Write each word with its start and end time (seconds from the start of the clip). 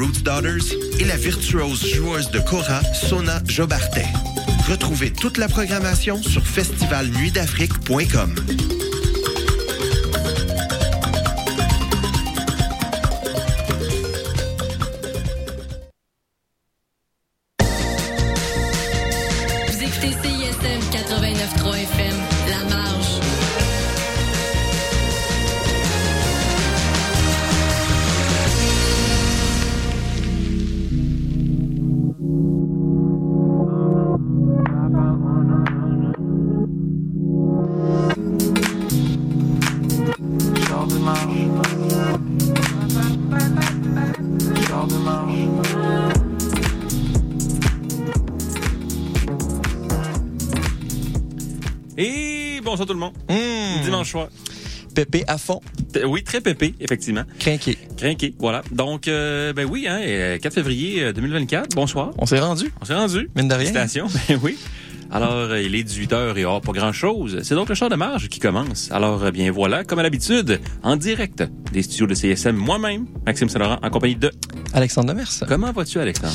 Roots 0.00 0.22
Daughters 0.22 0.72
et 0.98 1.04
la 1.04 1.18
virtuose 1.18 1.86
joueuse 1.86 2.30
de 2.30 2.38
Cora, 2.38 2.80
Sona 2.94 3.42
Jobartet. 3.46 4.06
Retrouvez 4.66 5.12
toute 5.12 5.36
la 5.36 5.46
programmation 5.46 6.22
sur 6.22 6.46
festivalnuitdafrique.com. 6.46 8.34
Pépé 54.94 55.24
à 55.26 55.38
fond? 55.38 55.60
Euh, 55.96 56.04
Oui, 56.04 56.22
très 56.24 56.40
pépé, 56.40 56.74
effectivement. 56.80 57.22
Crinqué. 57.38 57.78
Crinqué, 57.96 58.34
voilà. 58.38 58.62
Donc, 58.72 59.08
euh, 59.08 59.52
ben 59.52 59.66
oui, 59.70 59.86
hein, 59.88 60.00
euh, 60.02 60.38
4 60.38 60.52
février 60.54 61.02
euh, 61.04 61.12
2024. 61.12 61.74
Bonsoir. 61.74 62.10
On 62.18 62.26
s'est 62.26 62.40
rendu. 62.40 62.72
On 62.80 62.84
s'est 62.84 62.94
rendu. 62.94 63.30
Mine 63.36 63.48
de 63.48 63.54
rien. 63.54 63.70
Station, 63.70 64.06
ben 64.28 64.38
oui. 64.42 64.58
Alors, 65.12 65.32
euh, 65.32 65.60
il 65.60 65.74
est 65.74 65.82
18h 65.82 66.36
et 66.36 66.44
oh, 66.44 66.60
pas 66.60 66.72
grand-chose. 66.72 67.40
C'est 67.42 67.54
donc 67.56 67.68
le 67.68 67.74
char 67.74 67.88
de 67.88 67.96
marge 67.96 68.28
qui 68.28 68.38
commence. 68.38 68.90
Alors, 68.92 69.24
euh, 69.24 69.30
bien 69.32 69.50
voilà, 69.50 69.82
comme 69.82 69.98
à 69.98 70.02
l'habitude, 70.04 70.60
en 70.84 70.96
direct 70.96 71.42
des 71.72 71.82
studios 71.82 72.06
de 72.06 72.14
CSM, 72.14 72.54
moi-même, 72.54 73.06
Maxime 73.26 73.48
Saint-Laurent, 73.48 73.78
en 73.82 73.90
compagnie 73.90 74.14
de... 74.14 74.30
Alexandre 74.72 75.08
Demers. 75.08 75.28
Comment 75.48 75.72
vas-tu, 75.72 75.98
Alexandre? 75.98 76.32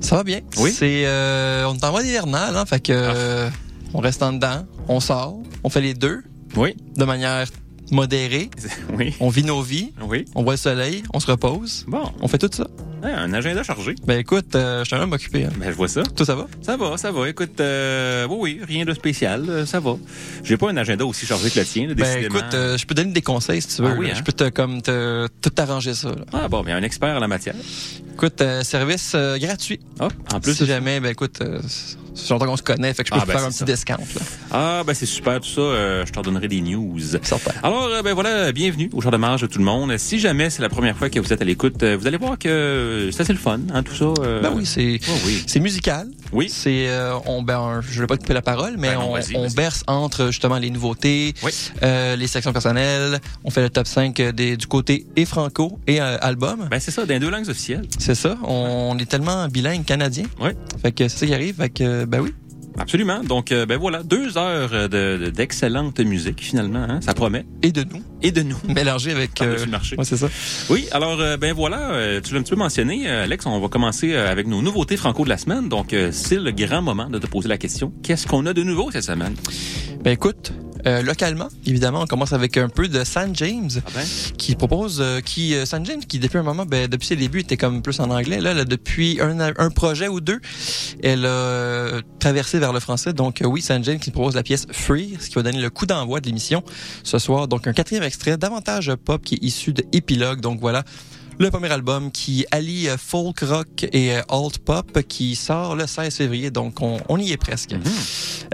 Ça 0.00 0.14
va 0.16 0.22
bien. 0.22 0.40
Oui. 0.58 0.70
C'est, 0.70 1.02
euh, 1.06 1.66
on 1.68 1.74
est 1.74 1.84
en 1.84 1.90
mode 1.92 2.06
hivernal, 2.06 2.56
hein, 2.56 2.64
fait 2.66 2.80
que, 2.80 2.92
euh, 2.94 3.50
on 3.94 3.98
reste 3.98 4.22
en 4.22 4.32
dedans, 4.32 4.64
on 4.86 5.00
sort, 5.00 5.40
on 5.64 5.68
fait 5.68 5.80
les 5.80 5.94
deux 5.94 6.22
Oui, 6.54 6.76
de 6.96 7.04
manière 7.04 7.46
modérée. 7.90 8.50
oui, 8.94 9.14
On 9.20 9.28
vit 9.28 9.44
nos 9.44 9.62
vies, 9.62 9.92
oui. 10.02 10.24
on 10.34 10.42
voit 10.42 10.54
le 10.54 10.58
soleil, 10.58 11.02
on 11.14 11.20
se 11.20 11.26
repose. 11.30 11.84
Bon, 11.88 12.10
On 12.20 12.28
fait 12.28 12.38
tout 12.38 12.50
ça. 12.52 12.66
un 13.02 13.32
agenda 13.32 13.62
chargé. 13.62 13.94
Ben 14.06 14.18
écoute, 14.18 14.54
euh, 14.54 14.80
je 14.80 14.86
suis 14.86 14.96
un 14.96 15.00
homme 15.02 15.12
occupé. 15.12 15.44
Hein. 15.44 15.50
Ben, 15.58 15.70
je 15.70 15.76
vois 15.76 15.88
ça. 15.88 16.02
Tout 16.02 16.24
ça 16.24 16.34
va? 16.34 16.46
Ça 16.62 16.76
va, 16.76 16.96
ça 16.96 17.12
va. 17.12 17.28
Écoute, 17.28 17.60
euh, 17.60 18.26
oui, 18.30 18.36
oui, 18.40 18.60
rien 18.66 18.84
de 18.84 18.92
spécial, 18.94 19.44
euh, 19.48 19.66
ça 19.66 19.80
va. 19.80 19.96
J'ai 20.44 20.56
pas 20.56 20.70
un 20.70 20.76
agenda 20.76 21.04
aussi 21.06 21.26
chargé 21.26 21.50
que 21.50 21.58
le 21.58 21.64
tien, 21.64 21.86
là, 21.88 21.94
Ben 21.94 22.04
décidément. 22.04 22.38
écoute, 22.38 22.54
euh, 22.54 22.76
je 22.76 22.86
peux 22.86 22.94
donner 22.94 23.12
des 23.12 23.22
conseils 23.22 23.62
si 23.62 23.76
tu 23.76 23.82
veux. 23.82 23.88
Ah 23.92 23.96
oui, 23.98 24.10
hein? 24.10 24.14
Je 24.16 24.22
peux 24.22 24.32
te 24.32 24.48
comme 24.48 24.82
te 24.82 25.26
tout 25.40 25.52
arranger 25.58 25.94
ça. 25.94 26.08
là. 26.10 26.24
Ah 26.32 26.48
bon, 26.48 26.62
mais 26.64 26.72
un 26.72 26.82
expert 26.82 27.16
en 27.16 27.20
la 27.20 27.28
matière. 27.28 27.54
Écoute, 28.14 28.42
service 28.62 29.14
gratuit. 29.36 29.78
Ah, 30.00 30.08
en 30.34 30.40
plus. 30.40 30.54
si 30.54 30.66
jamais, 30.66 30.98
ben 31.00 31.10
écoute, 31.10 31.40
c'est 32.18 32.30
longtemps 32.34 32.46
qu'on 32.46 32.56
se 32.56 32.62
connaît, 32.62 32.92
fait 32.94 33.02
que 33.04 33.08
je 33.08 33.14
peux 33.14 33.20
Ah, 33.22 33.26
ben, 33.26 33.32
faire 33.38 33.44
un 33.46 33.50
c'est 33.50 33.64
petit 33.64 33.72
discount. 33.72 33.96
Là. 33.98 34.20
Ah, 34.50 34.82
ben 34.86 34.94
c'est 34.94 35.06
super 35.06 35.40
tout 35.40 35.48
ça. 35.48 35.60
euh, 35.60 36.04
je 36.06 36.12
t'en 36.12 36.22
donnerai 36.22 36.48
des 36.48 36.60
news. 36.60 36.98
Certain. 37.22 37.52
Alors, 37.62 37.84
euh, 37.84 38.02
ben 38.02 38.12
voilà, 38.14 38.52
bienvenue 38.52 38.90
au 38.92 39.00
jour 39.00 39.10
de 39.10 39.16
marge 39.16 39.42
de 39.42 39.46
tout 39.46 39.58
le 39.58 39.64
monde. 39.64 39.96
Si 39.98 40.18
jamais 40.18 40.50
c'est 40.50 40.62
la 40.62 40.68
première 40.68 40.96
fois 40.96 41.10
que 41.10 41.20
vous 41.20 41.32
êtes 41.32 41.40
à 41.42 41.44
l'écoute, 41.44 41.82
euh, 41.82 41.96
vous 41.98 42.06
allez 42.06 42.16
voir 42.18 42.38
que 42.38 43.08
c'est 43.12 43.20
assez 43.22 43.32
le 43.32 43.38
fun, 43.38 43.60
hein, 43.72 43.82
tout 43.82 43.94
ça. 43.94 44.04
euh, 44.22 44.40
Ben 44.42 44.52
oui, 44.54 44.66
c'est 44.66 45.00
oh 45.08 45.12
oui. 45.26 45.44
c'est 45.46 45.60
musical. 45.60 46.08
Oui. 46.32 46.48
C'est 46.50 46.88
euh, 46.88 47.14
on 47.26 47.42
ben 47.42 47.80
je 47.88 48.00
vais 48.00 48.06
pas 48.06 48.16
te 48.16 48.22
couper 48.22 48.34
la 48.34 48.42
parole, 48.42 48.74
mais 48.78 48.88
Ben 48.88 48.94
non, 49.00 49.14
on, 49.34 49.38
on 49.46 49.50
berce 49.50 49.82
entre 49.86 50.26
justement 50.26 50.58
les 50.58 50.70
nouveautés, 50.70 51.34
Oui. 51.42 51.52
les 51.82 52.26
sections 52.26 52.52
personnelles. 52.52 53.18
On 53.44 53.50
fait 53.50 53.62
le 53.62 53.70
top 53.70 53.86
5 53.86 54.14
des, 54.32 54.56
du 54.56 54.66
côté 54.66 55.06
et 55.16 55.24
franco 55.24 55.78
et 55.86 56.00
album. 56.00 56.68
Ben 56.70 56.80
c'est 56.80 56.90
ça, 56.90 57.04
dans 57.06 57.14
les 57.14 57.20
deux 57.20 57.30
langues 57.30 57.48
officielles. 57.48 57.86
C'est 57.98 58.14
ça. 58.14 58.36
On, 58.44 58.96
est 58.98 59.06
tellement 59.06 59.46
bilingue 59.48 59.84
canadien. 59.84 60.24
Oui. 60.40 60.50
Fait 60.82 60.92
que 60.92 61.08
c'est 61.08 61.18
ça 61.20 61.26
qui 61.26 61.34
arrive. 61.34 61.56
Fait 61.56 61.70
que 61.70 62.04
ben 62.08 62.20
oui. 62.20 62.34
Absolument. 62.80 63.24
Donc, 63.24 63.50
euh, 63.50 63.66
ben 63.66 63.76
voilà, 63.76 64.04
deux 64.04 64.38
heures 64.38 64.70
de- 64.88 65.16
de- 65.16 65.30
d'excellente 65.30 65.98
musique 65.98 66.40
finalement. 66.40 66.86
Hein, 66.88 67.00
ça 67.00 67.12
promet. 67.12 67.44
Et 67.62 67.72
de 67.72 67.82
nous 67.82 68.02
Et 68.22 68.30
de 68.30 68.42
nous. 68.42 68.56
mélangé 68.68 69.10
avec. 69.10 69.34
Par-dessus 69.34 69.64
le 69.64 69.70
marché. 69.72 69.96
ouais, 69.98 70.04
c'est 70.04 70.16
ça. 70.16 70.28
Oui, 70.70 70.86
alors 70.92 71.18
euh, 71.20 71.36
ben 71.36 71.52
voilà, 71.54 71.90
euh, 71.90 72.20
tu 72.22 72.34
l'as 72.34 72.38
un 72.40 72.42
petit 72.44 72.50
peu 72.52 72.56
mentionné, 72.56 73.08
euh, 73.10 73.24
Alex, 73.24 73.46
on 73.46 73.58
va 73.58 73.66
commencer 73.68 74.12
euh, 74.12 74.30
avec 74.30 74.46
nos 74.46 74.62
nouveautés 74.62 74.96
franco 74.96 75.24
de 75.24 75.28
la 75.28 75.38
semaine. 75.38 75.68
Donc 75.68 75.92
euh, 75.92 76.10
c'est 76.12 76.38
le 76.38 76.52
grand 76.52 76.80
moment 76.82 77.10
de 77.10 77.18
te 77.18 77.26
poser 77.26 77.48
la 77.48 77.58
question. 77.58 77.92
Qu'est-ce 78.04 78.28
qu'on 78.28 78.46
a 78.46 78.52
de 78.52 78.62
nouveau 78.62 78.90
cette 78.92 79.02
semaine? 79.04 79.34
Ben 80.04 80.12
écoute, 80.12 80.52
euh, 80.88 81.02
localement, 81.02 81.48
évidemment, 81.66 82.00
on 82.00 82.06
commence 82.06 82.32
avec 82.32 82.56
un 82.56 82.70
peu 82.70 82.88
de 82.88 83.04
San 83.04 83.36
James. 83.36 83.68
Ah 83.76 83.90
ben, 83.94 84.04
qui 84.38 84.54
propose, 84.54 85.00
euh, 85.00 85.20
qui 85.20 85.54
euh, 85.54 85.66
San 85.66 85.84
James, 85.84 86.00
qui 86.00 86.18
depuis 86.18 86.38
un 86.38 86.42
moment, 86.42 86.64
ben, 86.64 86.88
depuis 86.88 87.08
ses 87.08 87.16
débuts, 87.16 87.40
était 87.40 87.58
comme 87.58 87.82
plus 87.82 88.00
en 88.00 88.10
anglais. 88.10 88.40
Là, 88.40 88.54
là, 88.54 88.64
depuis 88.64 89.18
un, 89.20 89.38
un 89.38 89.70
projet 89.70 90.08
ou 90.08 90.20
deux, 90.20 90.40
elle 91.02 91.26
a 91.26 92.00
traversé 92.18 92.58
vers 92.58 92.72
le 92.72 92.80
français. 92.80 93.12
Donc 93.12 93.42
oui, 93.44 93.60
San 93.60 93.84
James 93.84 93.98
qui 93.98 94.10
propose 94.10 94.34
la 94.34 94.42
pièce 94.42 94.66
Free, 94.72 95.16
ce 95.20 95.28
qui 95.28 95.34
va 95.34 95.42
donner 95.42 95.60
le 95.60 95.70
coup 95.70 95.84
d'envoi 95.84 96.20
de 96.20 96.26
l'émission 96.26 96.62
ce 97.02 97.18
soir. 97.18 97.48
Donc 97.48 97.66
un 97.66 97.74
quatrième 97.74 98.04
extrait, 98.04 98.38
davantage 98.38 98.94
pop, 99.04 99.22
qui 99.22 99.34
est 99.34 99.44
issu 99.44 99.74
de 99.74 99.84
Epilogue. 99.92 100.40
Donc 100.40 100.58
voilà. 100.60 100.84
Le 101.40 101.50
premier 101.50 101.70
album 101.70 102.10
qui 102.10 102.44
allie 102.50 102.88
euh, 102.88 102.96
folk 102.98 103.40
rock 103.40 103.86
et 103.92 104.12
euh, 104.16 104.22
alt 104.28 104.58
pop 104.58 104.98
qui 105.06 105.36
sort 105.36 105.76
le 105.76 105.86
16 105.86 106.12
février, 106.16 106.50
donc 106.50 106.80
on, 106.82 106.98
on 107.08 107.16
y 107.16 107.30
est 107.30 107.36
presque. 107.36 107.72
Mhm. 107.74 107.82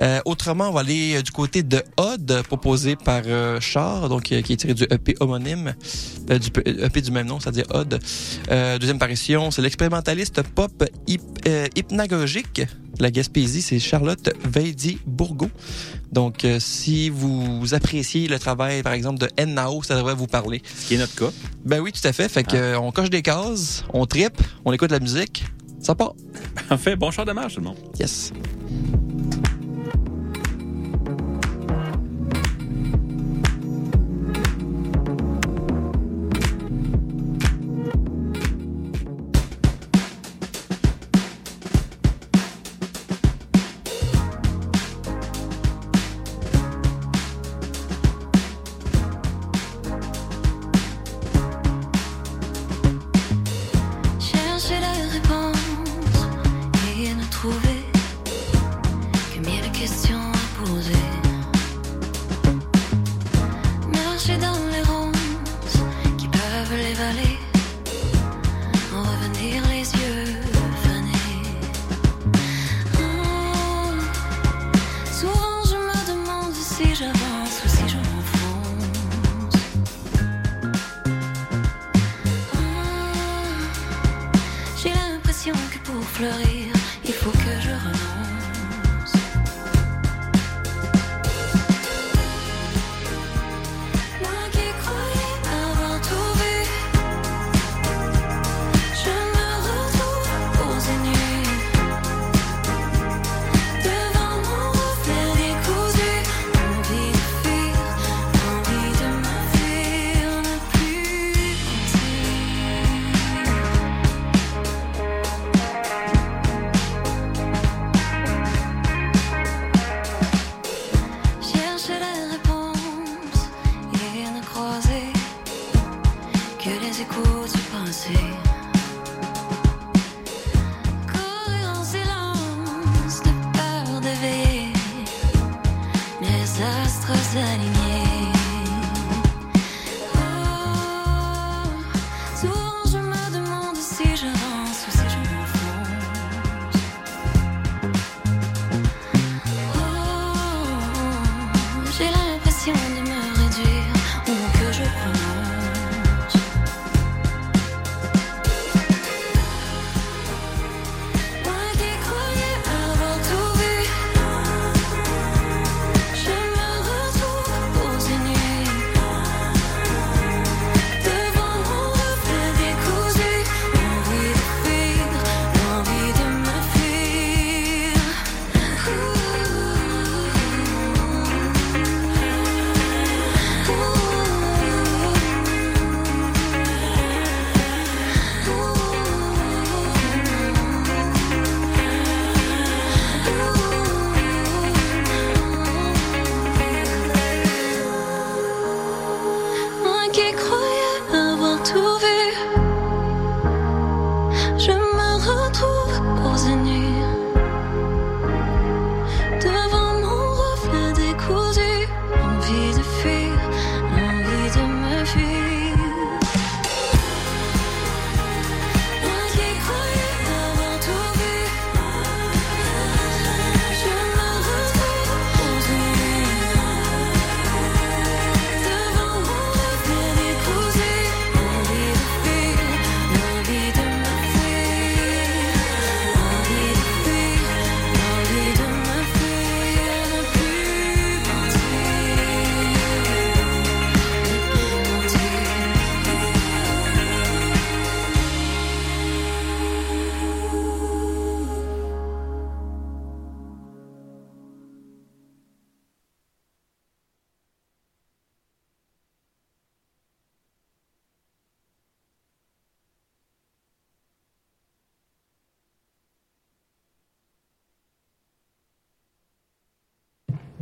Euh, 0.02 0.20
autrement, 0.26 0.68
on 0.68 0.72
va 0.72 0.80
aller 0.80 1.22
du 1.22 1.30
côté 1.30 1.62
de 1.62 1.82
Odd, 1.96 2.42
proposé 2.46 2.94
par 2.96 3.22
euh, 3.26 3.58
Char, 3.60 4.08
donc 4.10 4.24
qui 4.24 4.34
est 4.34 4.56
tiré 4.56 4.74
du 4.74 4.82
EP 4.90 5.14
homonyme, 5.20 5.74
euh, 6.30 6.38
du 6.38 6.48
EP 6.66 7.00
du 7.00 7.10
même 7.10 7.26
nom, 7.26 7.40
c'est-à-dire 7.40 7.64
Odd. 7.70 7.98
Deuxième 8.80 8.96
apparition, 8.96 9.50
c'est 9.50 9.62
l'expérimentaliste 9.62 10.42
pop 10.42 10.84
hyp- 11.08 11.70
hypnagogique. 11.76 12.62
La 13.00 13.10
Gaspésie, 13.10 13.62
c'est 13.62 13.80
Charlotte 13.80 14.30
Veidy 14.44 14.98
Bourgo. 15.06 15.48
Donc, 16.14 16.44
euh, 16.44 16.58
si 16.60 17.10
vous 17.10 17.74
appréciez 17.74 18.28
le 18.28 18.38
travail, 18.38 18.84
par 18.84 18.92
exemple, 18.92 19.18
de 19.18 19.44
Nao, 19.44 19.82
ça 19.82 19.96
devrait 19.96 20.14
vous 20.14 20.28
parler. 20.28 20.62
ce 20.64 20.86
qui 20.86 20.94
est 20.94 20.98
notre 20.98 21.16
cas. 21.16 21.32
Ben 21.64 21.80
oui, 21.80 21.90
tout 21.90 22.06
à 22.06 22.12
fait. 22.12 22.28
Fait 22.28 22.44
que 22.44 22.56
euh, 22.56 22.78
on 22.78 22.92
coche 22.92 23.10
des 23.10 23.20
cases, 23.20 23.84
on 23.92 24.06
tripe, 24.06 24.40
on 24.64 24.72
écoute 24.72 24.92
la 24.92 25.00
musique, 25.00 25.44
ça 25.80 25.96
part. 25.96 26.14
En 26.70 26.78
fait, 26.78 26.94
bon 26.94 27.10
char 27.10 27.24
de 27.24 27.32
marche 27.32 27.54
tout 27.54 27.60
le 27.60 27.66
monde. 27.66 27.78
Yes. 27.98 28.32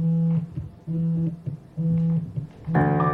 Thank 0.02 0.44
mm 0.88 1.30
-hmm. 1.78 3.06
you. 3.06 3.11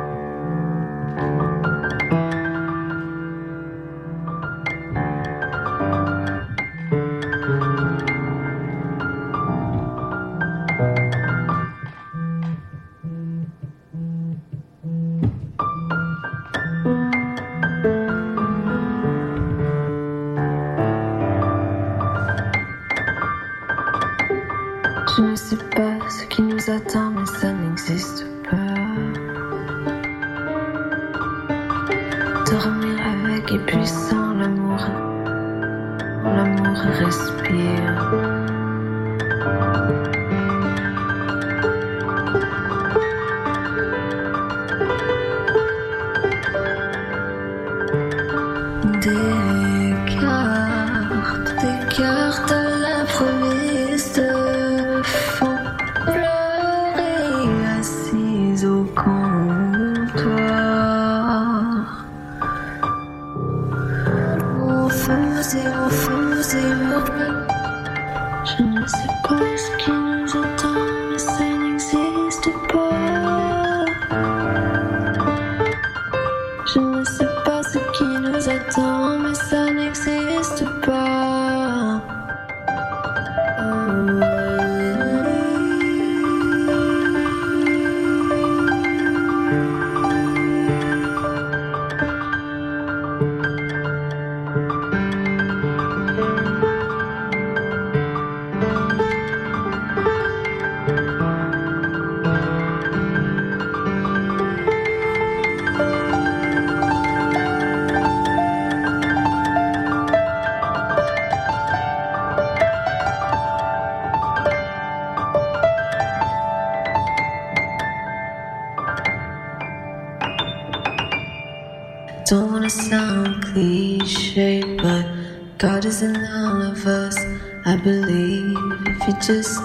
Just 129.28 129.57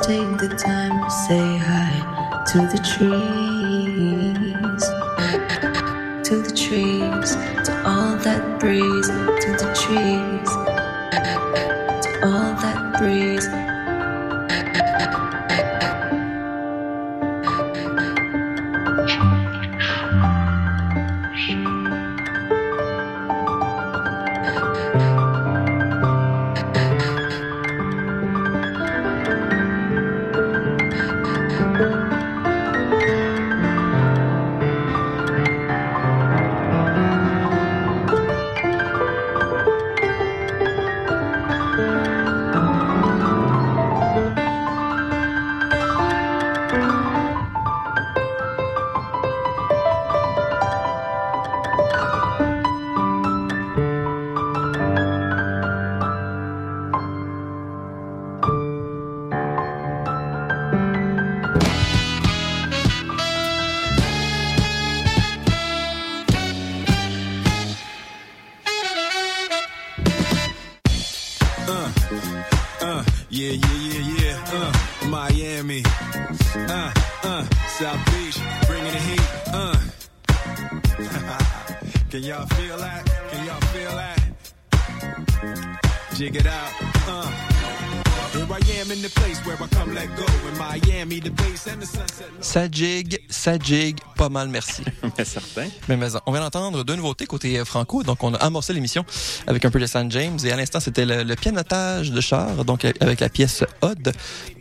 ça 93.29 93.57
gigue, 93.59 93.99
pas 94.15 94.29
mal, 94.29 94.47
merci. 94.49 94.83
Mais 95.17 95.25
certain. 95.25 95.67
Mais, 95.89 95.97
mais 95.97 96.07
on 96.25 96.31
vient 96.31 96.41
d'entendre 96.41 96.83
deux 96.83 96.95
nouveautés 96.95 97.25
côté 97.25 97.59
euh, 97.59 97.65
franco. 97.65 98.03
Donc, 98.03 98.23
on 98.23 98.33
a 98.33 98.37
amorcé 98.37 98.73
l'émission 98.73 99.05
avec 99.47 99.65
un 99.65 99.69
peu 99.71 99.79
de 99.79 99.85
San 99.85 100.09
James. 100.11 100.37
Et 100.45 100.51
à 100.51 100.55
l'instant, 100.55 100.79
c'était 100.79 101.05
le, 101.05 101.23
le 101.23 101.35
pianotage 101.35 102.11
de 102.11 102.21
char, 102.21 102.63
donc 102.65 102.85
euh, 102.85 102.91
avec 103.01 103.19
la 103.19 103.29
pièce 103.29 103.63
Odd. 103.81 104.13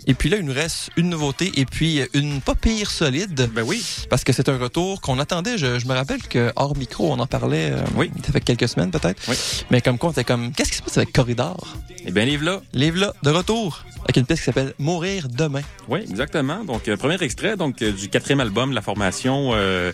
Et 0.09 0.14
puis 0.14 0.28
là, 0.28 0.37
il 0.38 0.44
nous 0.44 0.52
reste 0.52 0.90
une 0.97 1.11
nouveauté 1.11 1.52
et 1.54 1.64
puis 1.64 2.00
euh, 2.00 2.06
une 2.14 2.40
pas 2.40 2.54
pire 2.56 2.90
solide. 2.90 3.49
Ben 3.54 3.62
oui. 3.62 3.85
Parce 4.11 4.25
que 4.25 4.32
c'est 4.32 4.49
un 4.49 4.59
retour 4.59 5.00
qu'on 5.00 5.18
attendait. 5.21 5.59
Je, 5.59 5.78
je 5.78 5.87
me 5.87 5.94
rappelle 5.94 6.23
que 6.23 6.52
hors 6.56 6.76
micro, 6.76 7.12
on 7.12 7.18
en 7.21 7.26
parlait. 7.26 7.71
euh, 7.73 7.82
Oui. 7.97 8.11
Ça 8.26 8.32
fait 8.32 8.40
quelques 8.40 8.68
semaines 8.68 8.90
peut-être. 8.90 9.23
Oui. 9.28 9.37
Mais 9.71 9.80
comme 9.80 9.99
quoi, 9.99 10.09
on 10.09 10.12
était 10.12 10.25
comme, 10.25 10.52
qu'est-ce 10.52 10.71
qui 10.73 10.76
se 10.78 10.82
passe 10.82 10.97
avec 10.99 11.12
Corridor? 11.12 11.76
Eh 12.04 12.11
bien, 12.11 12.25
livre 12.25 12.44
là. 12.44 12.61
Livre 12.75 12.99
là, 12.99 13.12
de 13.23 13.30
retour, 13.30 13.85
avec 14.04 14.16
une 14.16 14.26
pièce 14.26 14.40
qui 14.40 14.47
s'appelle 14.47 14.75
Mourir 14.78 15.28
demain. 15.28 15.62
Oui, 15.88 16.00
exactement. 16.00 16.64
Donc, 16.64 16.88
euh, 16.88 16.97
premier 16.97 17.23
extrait 17.23 17.56
donc 17.56 17.82
euh, 17.82 17.92
du 17.92 18.09
quatrième 18.09 18.40
album 18.40 18.71
de 18.71 18.75
la 18.75 18.82
formation 18.82 19.50
euh, 19.52 19.92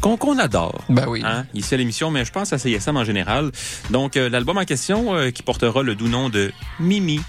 qu'on 0.00 0.38
adore. 0.38 0.84
Ben 0.88 1.06
oui. 1.08 1.22
Hein, 1.24 1.46
ici 1.54 1.74
à 1.74 1.76
l'émission, 1.76 2.10
mais 2.10 2.24
je 2.24 2.32
pense 2.32 2.52
à 2.52 2.58
CISM 2.58 2.96
en 2.96 3.04
général. 3.04 3.50
Donc, 3.90 4.16
euh, 4.16 4.28
l'album 4.28 4.58
en 4.58 4.64
question 4.64 5.30
qui 5.32 5.42
portera 5.42 5.82
le 5.82 5.94
doux 5.94 6.08
nom 6.08 6.28
de 6.28 6.52
Mimi. 6.80 7.20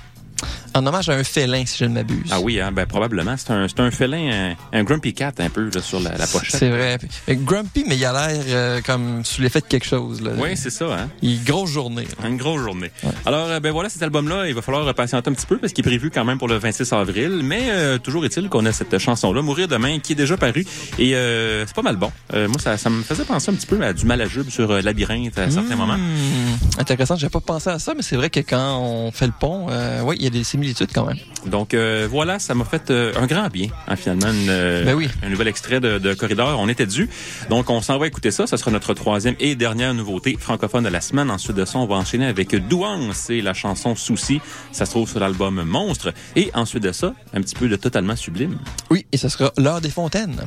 En 0.75 0.85
hommage 0.85 1.09
à 1.09 1.13
un 1.13 1.23
félin, 1.23 1.65
si 1.65 1.77
je 1.79 1.85
ne 1.85 1.93
m'abuse. 1.95 2.29
Ah 2.29 2.39
oui, 2.39 2.59
hein, 2.61 2.71
ben 2.71 2.85
probablement. 2.85 3.35
C'est 3.37 3.51
un, 3.51 3.65
un 3.77 3.91
félin, 3.91 4.53
un, 4.73 4.79
un 4.79 4.83
grumpy 4.83 5.13
cat 5.13 5.31
un 5.39 5.49
peu 5.49 5.69
là, 5.73 5.81
sur 5.81 5.99
la, 5.99 6.15
la 6.17 6.27
pochette. 6.27 6.59
C'est 6.59 6.69
vrai. 6.69 6.99
Grumpy, 7.29 7.83
mais 7.87 7.95
il 7.97 8.05
a 8.05 8.13
l'air 8.27 8.43
euh, 8.49 8.81
comme 8.85 9.25
sous 9.25 9.41
l'effet 9.41 9.61
de 9.61 9.65
quelque 9.65 9.85
chose. 9.87 10.21
Là. 10.21 10.31
Oui, 10.37 10.55
c'est 10.55 10.69
ça. 10.69 10.85
Hein? 10.85 11.09
Il 11.23 11.43
grosse 11.43 11.71
journée. 11.71 12.03
là. 12.21 12.27
Une 12.29 12.37
grosse 12.37 12.61
journée. 12.61 12.91
Alors, 13.25 13.47
euh, 13.47 13.59
ben 13.59 13.71
voilà, 13.71 13.89
cet 13.89 14.03
album-là, 14.03 14.47
il 14.47 14.53
va 14.53 14.61
falloir 14.61 14.93
patienter 14.93 15.29
un 15.31 15.33
petit 15.33 15.47
peu 15.47 15.57
parce 15.57 15.73
qu'il 15.73 15.83
est 15.85 15.89
prévu 15.89 16.11
quand 16.11 16.25
même 16.25 16.37
pour 16.37 16.47
le 16.47 16.57
26 16.57 16.93
avril. 16.93 17.41
Mais 17.43 17.69
euh, 17.69 17.97
toujours 17.97 18.23
est-il 18.25 18.47
qu'on 18.49 18.65
a 18.67 18.71
cette 18.71 18.97
chanson-là, 18.99 19.41
Mourir 19.41 19.67
demain, 19.67 19.97
qui 19.99 20.11
est 20.11 20.15
déjà 20.15 20.37
parue. 20.37 20.65
Et 20.99 21.15
euh, 21.15 21.65
c'est 21.65 21.75
pas 21.75 21.81
mal 21.81 21.95
bon. 21.95 22.11
Moi, 22.33 22.59
ça, 22.59 22.77
ça 22.77 22.89
me 22.91 23.01
faisait 23.01 23.23
penser 23.25 23.49
un 23.51 23.55
petit 23.55 23.65
peu 23.67 23.81
à 23.83 23.93
du 23.93 24.05
Malajube 24.05 24.49
sur 24.49 24.69
euh, 24.69 24.81
Labyrinthe 24.81 25.37
à 25.39 25.49
certains 25.49 25.75
moments. 25.75 25.97
Hmm, 25.97 26.79
Intéressant, 26.79 27.15
j'ai 27.15 27.29
pas 27.29 27.39
pensé 27.39 27.69
à 27.69 27.79
ça, 27.79 27.93
mais 27.95 28.03
c'est 28.03 28.15
vrai 28.15 28.29
que 28.29 28.39
quand 28.41 28.77
on 28.79 29.11
fait 29.11 29.25
le 29.25 29.33
pont, 29.37 29.67
euh, 29.71 30.01
oui, 30.03 30.17
il 30.19 30.26
y 30.33 30.37
a 30.37 30.39
des 30.39 30.43
similitudes 30.43 30.89
quand 30.93 31.05
même. 31.05 31.17
Donc 31.45 31.73
euh, 31.73 32.07
voilà, 32.09 32.39
ça 32.39 32.53
m'a 32.55 32.65
fait 32.65 32.89
euh, 32.89 33.13
un 33.17 33.25
grand 33.27 33.47
bien, 33.49 33.67
hein, 33.87 33.95
finalement, 33.95 34.27
une, 34.31 34.49
euh, 34.49 34.85
Ben 34.85 34.95
oui. 34.95 35.07
un 35.23 35.29
nouvel 35.29 35.47
extrait 35.47 35.79
de, 35.79 35.97
de 35.97 36.13
Corridor. 36.13 36.59
On 36.59 36.67
était 36.67 36.85
dû. 36.85 37.09
Donc 37.49 37.69
on 37.69 37.81
s'en 37.81 37.97
va 37.97 38.07
écouter 38.07 38.31
ça. 38.31 38.47
Ça 38.47 38.57
sera 38.57 38.71
notre 38.71 38.93
troisième 38.93 39.35
et 39.39 39.55
dernière 39.55 39.93
nouveauté 39.93 40.35
francophone 40.39 40.83
de 40.83 40.89
la 40.89 41.01
semaine. 41.01 41.29
Ensuite 41.31 41.55
de 41.55 41.65
ça, 41.65 41.79
on 41.79 41.85
va 41.85 41.95
enchaîner 41.95 42.25
avec 42.25 42.55
Douance 42.67 43.29
et 43.29 43.41
la 43.41 43.53
chanson 43.53 43.95
Souci. 43.95 44.41
Ça 44.71 44.85
se 44.85 44.91
trouve 44.91 45.09
sur 45.09 45.19
l'album 45.19 45.63
Monstre. 45.63 46.13
Et 46.35 46.51
ensuite 46.53 46.83
de 46.83 46.91
ça, 46.91 47.13
un 47.33 47.41
petit 47.41 47.55
peu 47.55 47.67
de 47.67 47.75
Totalement 47.75 48.15
Sublime. 48.15 48.57
Oui, 48.89 49.05
et 49.11 49.17
ce 49.17 49.29
sera 49.29 49.51
l'heure 49.57 49.81
des 49.81 49.89
fontaines. 49.89 50.41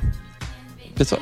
C'est 0.97 1.05
ça. 1.09 1.19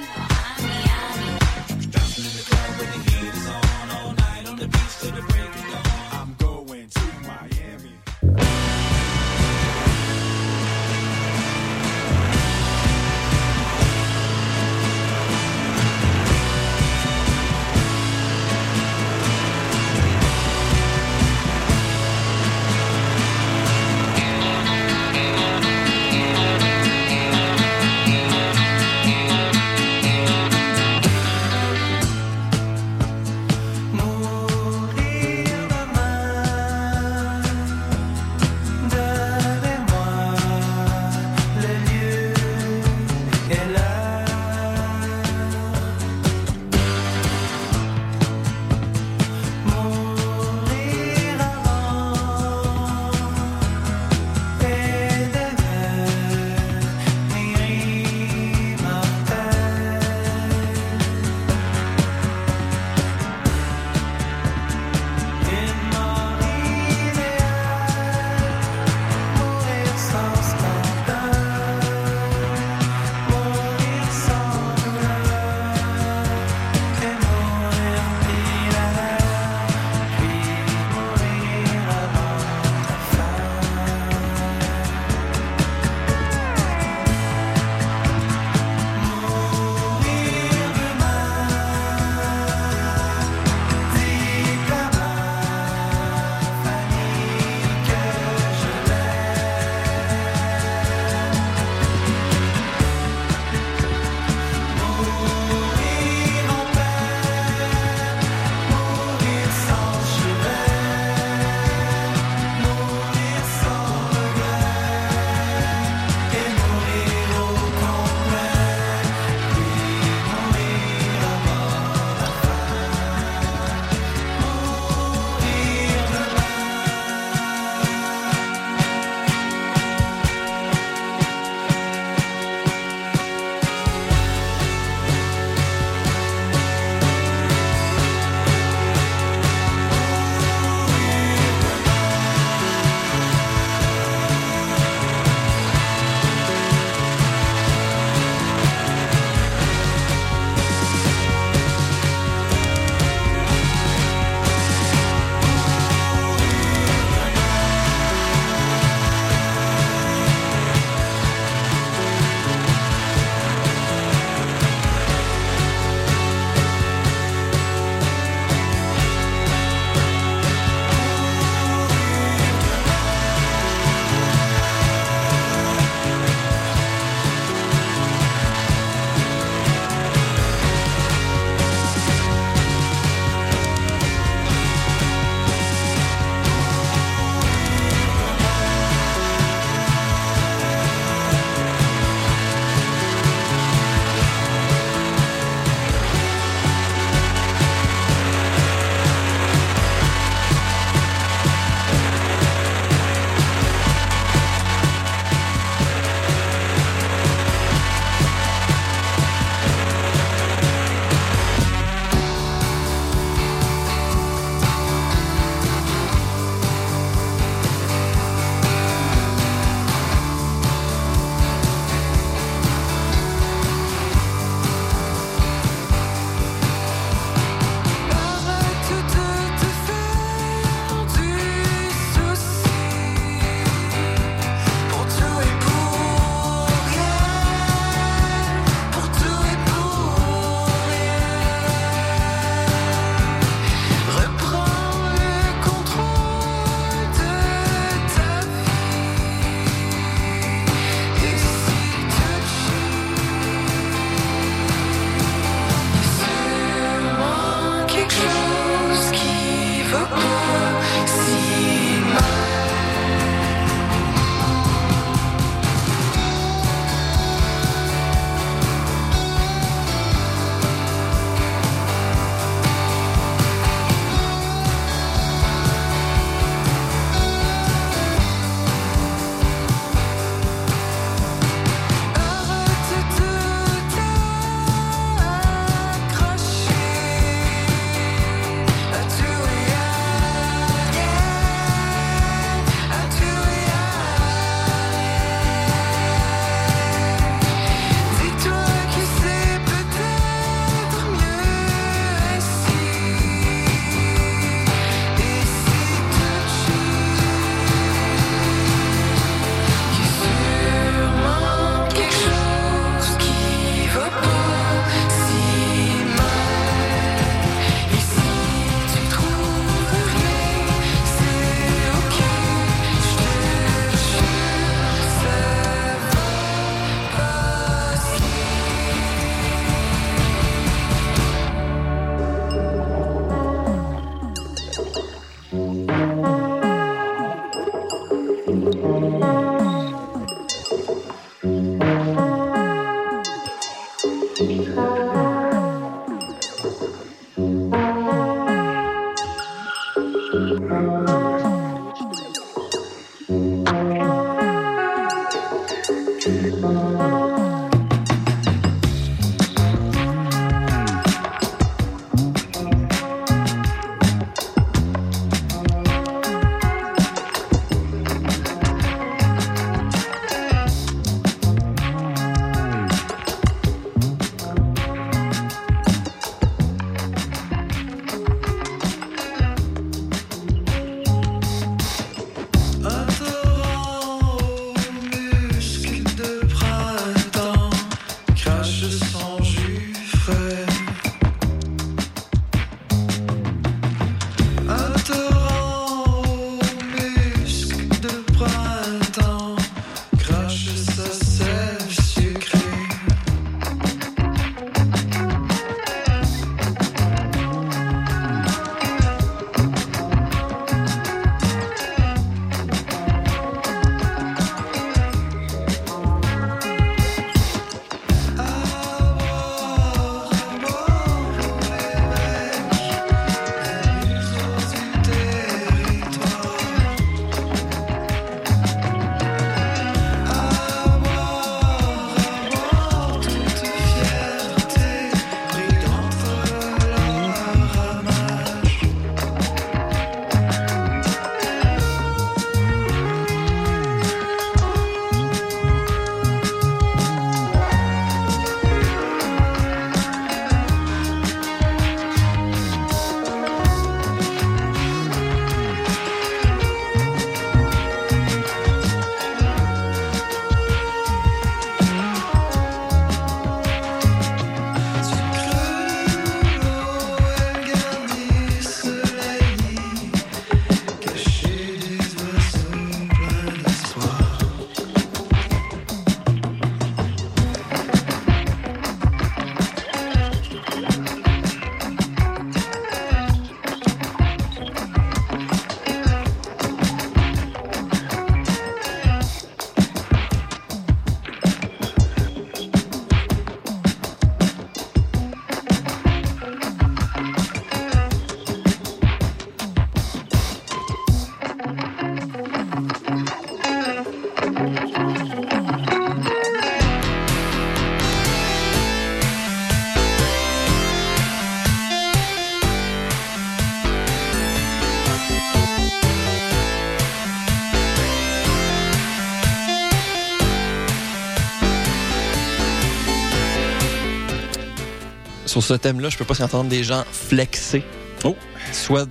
Sur 525.62 525.74
ce 525.74 525.80
thème-là, 525.80 526.08
je 526.08 526.16
peux 526.16 526.24
pas 526.24 526.34
s'entendre 526.34 526.68
des 526.68 526.84
gens 526.84 527.04
flexer. 527.10 527.82
Oh. 528.24 528.36
Soit 528.72 529.08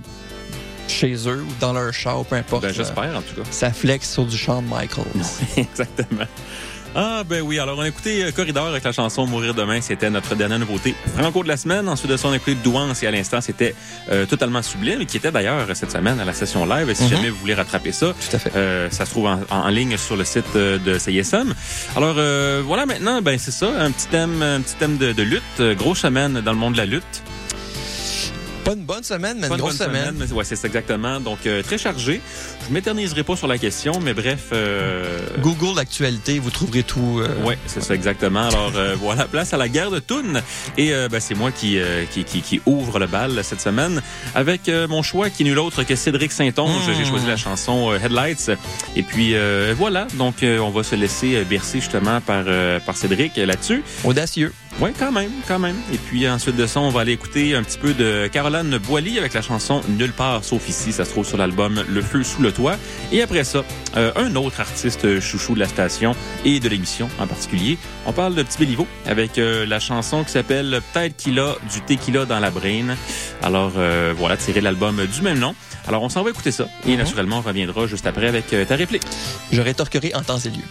chez 0.86 1.14
eux 1.28 1.42
ou 1.42 1.52
dans 1.60 1.72
leur 1.72 1.92
char, 1.92 2.24
peu 2.24 2.36
importe. 2.36 2.62
Ben, 2.62 2.68
là. 2.68 2.74
j'espère, 2.74 3.16
en 3.16 3.22
tout 3.22 3.34
cas. 3.34 3.48
Ça 3.50 3.70
flex 3.70 4.10
sur 4.10 4.24
du 4.24 4.36
chant 4.36 4.62
de 4.62 4.68
Michael. 4.68 5.04
Exactement. 5.56 6.24
Ah, 6.94 7.22
ben 7.28 7.42
oui. 7.42 7.58
Alors, 7.58 7.78
on 7.78 7.82
a 7.82 7.88
écouté 7.88 8.24
euh, 8.24 8.30
Corridor 8.30 8.66
avec 8.66 8.82
la 8.82 8.92
chanson 8.92 9.26
Mourir 9.26 9.54
demain. 9.54 9.80
C'était 9.80 10.08
notre 10.08 10.34
dernière 10.34 10.58
nouveauté. 10.58 10.94
Franco 11.16 11.42
de 11.42 11.48
la 11.48 11.56
semaine. 11.56 11.88
Ensuite 11.88 12.10
de 12.10 12.16
ça, 12.16 12.28
on 12.28 12.32
a 12.32 12.36
écouté 12.36 12.54
Douance 12.54 13.02
et 13.02 13.06
à 13.06 13.10
l'instant, 13.10 13.40
c'était 13.40 13.74
euh, 14.10 14.26
totalement 14.26 14.62
sublime, 14.62 15.04
qui 15.06 15.16
était 15.18 15.30
d'ailleurs 15.30 15.66
cette 15.74 15.90
semaine 15.92 16.18
à 16.20 16.24
la 16.24 16.32
session 16.32 16.64
live. 16.66 16.92
Si 16.94 17.04
Mhm. 17.04 17.08
jamais 17.10 17.30
vous 17.30 17.36
voulez 17.38 17.54
rattraper 17.54 17.92
ça, 17.92 18.08
Tout 18.30 18.36
à 18.36 18.38
fait. 18.38 18.52
euh, 18.56 18.88
ça 18.90 19.04
se 19.04 19.10
trouve 19.10 19.26
en, 19.26 19.40
en 19.50 19.68
ligne 19.68 19.96
sur 19.96 20.16
le 20.16 20.24
site 20.24 20.44
euh, 20.56 20.78
de 20.78 20.98
CISM. 20.98 21.54
Alors, 21.96 22.14
euh, 22.18 22.62
voilà, 22.64 22.86
maintenant, 22.86 23.20
ben 23.22 23.38
c'est 23.38 23.50
ça, 23.50 23.68
un 23.78 23.90
petit 23.90 24.06
thème, 24.08 24.42
un 24.42 24.60
petit 24.60 24.76
thème 24.76 24.96
de, 24.96 25.12
de 25.12 25.22
lutte. 25.22 25.42
Euh, 25.60 25.74
grosse 25.74 26.00
semaine 26.00 26.40
dans 26.40 26.52
le 26.52 26.58
monde 26.58 26.72
de 26.74 26.78
la 26.78 26.86
lutte. 26.86 27.22
Pas 28.64 28.74
une 28.74 28.84
bonne 28.84 29.02
semaine, 29.02 29.38
mais 29.40 29.48
Pas 29.48 29.54
une 29.54 29.60
grosse 29.62 29.78
bonne 29.78 29.88
semaine. 29.88 30.14
mais 30.18 30.30
ouais, 30.30 30.44
c'est 30.44 30.62
exactement. 30.62 31.20
Donc, 31.20 31.38
euh, 31.46 31.62
très 31.62 31.78
chargé. 31.78 32.20
Je 32.68 32.74
m'éterniserai 32.74 33.22
pas 33.24 33.34
sur 33.34 33.46
la 33.46 33.56
question, 33.56 33.98
mais 34.02 34.12
bref... 34.12 34.48
euh, 34.52 35.18
Google 35.40 35.76
l'actualité, 35.76 36.38
vous 36.38 36.50
trouverez 36.50 36.82
tout. 36.82 37.18
euh, 37.20 37.28
Oui, 37.42 37.54
c'est 37.66 37.82
ça 37.82 37.94
exactement. 37.94 38.46
Alors 38.46 38.72
euh, 38.76 38.94
voilà, 39.00 39.24
place 39.24 39.54
à 39.54 39.56
la 39.56 39.68
guerre 39.68 39.90
de 39.90 40.00
Toon. 40.00 40.42
Et 40.76 40.92
euh, 40.92 41.08
ben, 41.08 41.18
c'est 41.18 41.34
moi 41.34 41.50
qui, 41.50 41.78
qui, 42.10 42.24
qui, 42.24 42.42
qui 42.42 42.60
ouvre 42.66 42.98
le 42.98 43.06
bal 43.06 43.42
cette 43.42 43.62
semaine 43.62 44.02
avec 44.34 44.70
mon 44.88 45.02
choix 45.02 45.30
qui 45.30 45.44
n'est 45.44 45.50
nul 45.50 45.58
autre 45.60 45.82
que 45.82 45.96
Cédric 45.96 46.30
Saint-Onge. 46.30 46.86
Mmh. 46.88 46.94
J'ai 46.98 47.04
choisi 47.06 47.26
la 47.26 47.38
chanson 47.38 47.94
Headlights. 47.94 48.50
Et 48.96 49.02
puis 49.02 49.34
voilà, 49.76 50.06
donc 50.14 50.36
on 50.42 50.68
va 50.70 50.82
se 50.82 50.94
laisser 50.94 51.42
bercer 51.44 51.80
justement 51.80 52.20
par, 52.20 52.44
par 52.84 52.96
Cédric 52.96 53.36
là-dessus. 53.36 53.82
Audacieux. 54.04 54.52
Oui, 54.80 54.90
quand 54.96 55.10
même, 55.10 55.32
quand 55.48 55.58
même. 55.58 55.74
Et 55.92 55.96
puis 55.98 56.28
ensuite 56.28 56.54
de 56.54 56.64
ça, 56.64 56.78
on 56.78 56.90
va 56.90 57.00
aller 57.00 57.12
écouter 57.12 57.56
un 57.56 57.64
petit 57.64 57.78
peu 57.78 57.94
de 57.94 58.28
Caroline 58.28 58.78
Boily 58.78 59.18
avec 59.18 59.34
la 59.34 59.42
chanson 59.42 59.80
Nulle 59.88 60.12
part 60.12 60.44
sauf 60.44 60.68
ici. 60.68 60.92
Ça 60.92 61.04
se 61.04 61.10
trouve 61.10 61.26
sur 61.26 61.36
l'album 61.36 61.82
Le 61.88 62.00
feu 62.00 62.22
sous 62.22 62.42
le 62.42 62.52
toit. 62.52 62.76
Et 63.10 63.20
après 63.20 63.42
ça, 63.42 63.64
euh, 63.96 64.12
un 64.14 64.36
autre 64.36 64.60
artiste 64.60 65.18
chouchou 65.18 65.54
de 65.54 65.58
la 65.58 65.66
station 65.66 66.14
et 66.44 66.60
de 66.60 66.68
l'émission 66.68 67.08
en 67.18 67.26
particulier. 67.26 67.76
On 68.06 68.12
parle 68.12 68.36
de 68.36 68.42
Petit 68.44 68.58
Béliveau 68.58 68.86
avec 69.04 69.38
euh, 69.38 69.66
la 69.66 69.80
chanson 69.80 70.22
qui 70.22 70.30
s'appelle 70.30 70.80
Peut-être 70.92 71.16
qu'il 71.16 71.40
a 71.40 71.56
du 71.72 71.80
tequila 71.80 72.24
dans 72.24 72.38
la 72.38 72.52
brain. 72.52 72.94
Alors 73.42 73.72
euh, 73.78 74.14
voilà, 74.16 74.36
tiré 74.36 74.60
de 74.60 74.64
l'album 74.64 75.04
du 75.06 75.22
même 75.22 75.40
nom. 75.40 75.56
Alors 75.88 76.04
on 76.04 76.08
s'en 76.08 76.22
va 76.22 76.30
écouter 76.30 76.52
ça. 76.52 76.68
Et 76.86 76.96
naturellement, 76.96 77.38
on 77.38 77.42
reviendra 77.42 77.88
juste 77.88 78.06
après 78.06 78.28
avec 78.28 78.52
euh, 78.52 78.64
ta 78.64 78.76
réplique. 78.76 79.02
Je 79.50 79.60
rétorquerai 79.60 80.14
en 80.14 80.22
temps 80.22 80.38
et 80.38 80.50
lieu. 80.50 80.64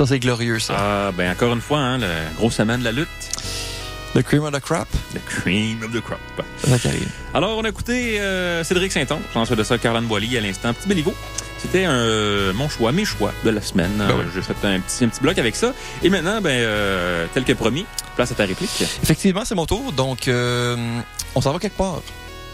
Ça, 0.00 0.06
c'est 0.06 0.18
glorieux, 0.18 0.58
ça. 0.58 0.76
Ah, 0.78 1.12
ben 1.12 1.30
encore 1.30 1.52
une 1.52 1.60
fois, 1.60 1.78
hein, 1.78 1.98
le 1.98 2.06
gros 2.38 2.50
semaine 2.50 2.80
de 2.80 2.84
la 2.86 2.92
lutte. 2.92 3.06
The 4.14 4.22
cream 4.22 4.42
of 4.44 4.50
the 4.50 4.58
crop. 4.58 4.88
The 5.12 5.22
cream 5.26 5.82
of 5.82 5.92
the 5.92 6.00
crop. 6.00 6.18
Ça 6.64 6.88
arrive. 6.88 7.10
Alors, 7.34 7.58
on 7.58 7.64
a 7.64 7.68
écouté 7.68 8.18
euh, 8.18 8.64
Cédric 8.64 8.92
Saint-Onge, 8.92 9.20
François 9.30 9.56
de 9.56 9.62
ça, 9.62 9.76
Caroline 9.76 10.08
Boilly 10.08 10.38
à 10.38 10.40
l'instant. 10.40 10.72
Petit 10.72 10.88
béliveau. 10.88 11.12
C'était 11.58 11.84
euh, 11.86 12.54
mon 12.54 12.70
choix, 12.70 12.92
mes 12.92 13.04
choix 13.04 13.34
de 13.44 13.50
la 13.50 13.60
semaine. 13.60 13.92
Ben 13.98 14.24
J'ai 14.34 14.40
fait 14.40 14.54
un 14.66 14.80
petit, 14.80 15.20
bloc 15.20 15.36
avec 15.36 15.54
ça. 15.54 15.74
Et 16.02 16.08
maintenant, 16.08 16.40
ben, 16.40 16.48
euh, 16.48 17.26
tel 17.34 17.44
que 17.44 17.52
promis, 17.52 17.84
place 18.16 18.32
à 18.32 18.36
ta 18.36 18.46
réplique. 18.46 18.70
Effectivement, 19.02 19.44
c'est 19.44 19.54
mon 19.54 19.66
tour. 19.66 19.92
Donc, 19.92 20.28
euh, 20.28 20.78
on 21.34 21.42
s'en 21.42 21.52
va 21.52 21.58
quelque 21.58 21.76
part. 21.76 22.00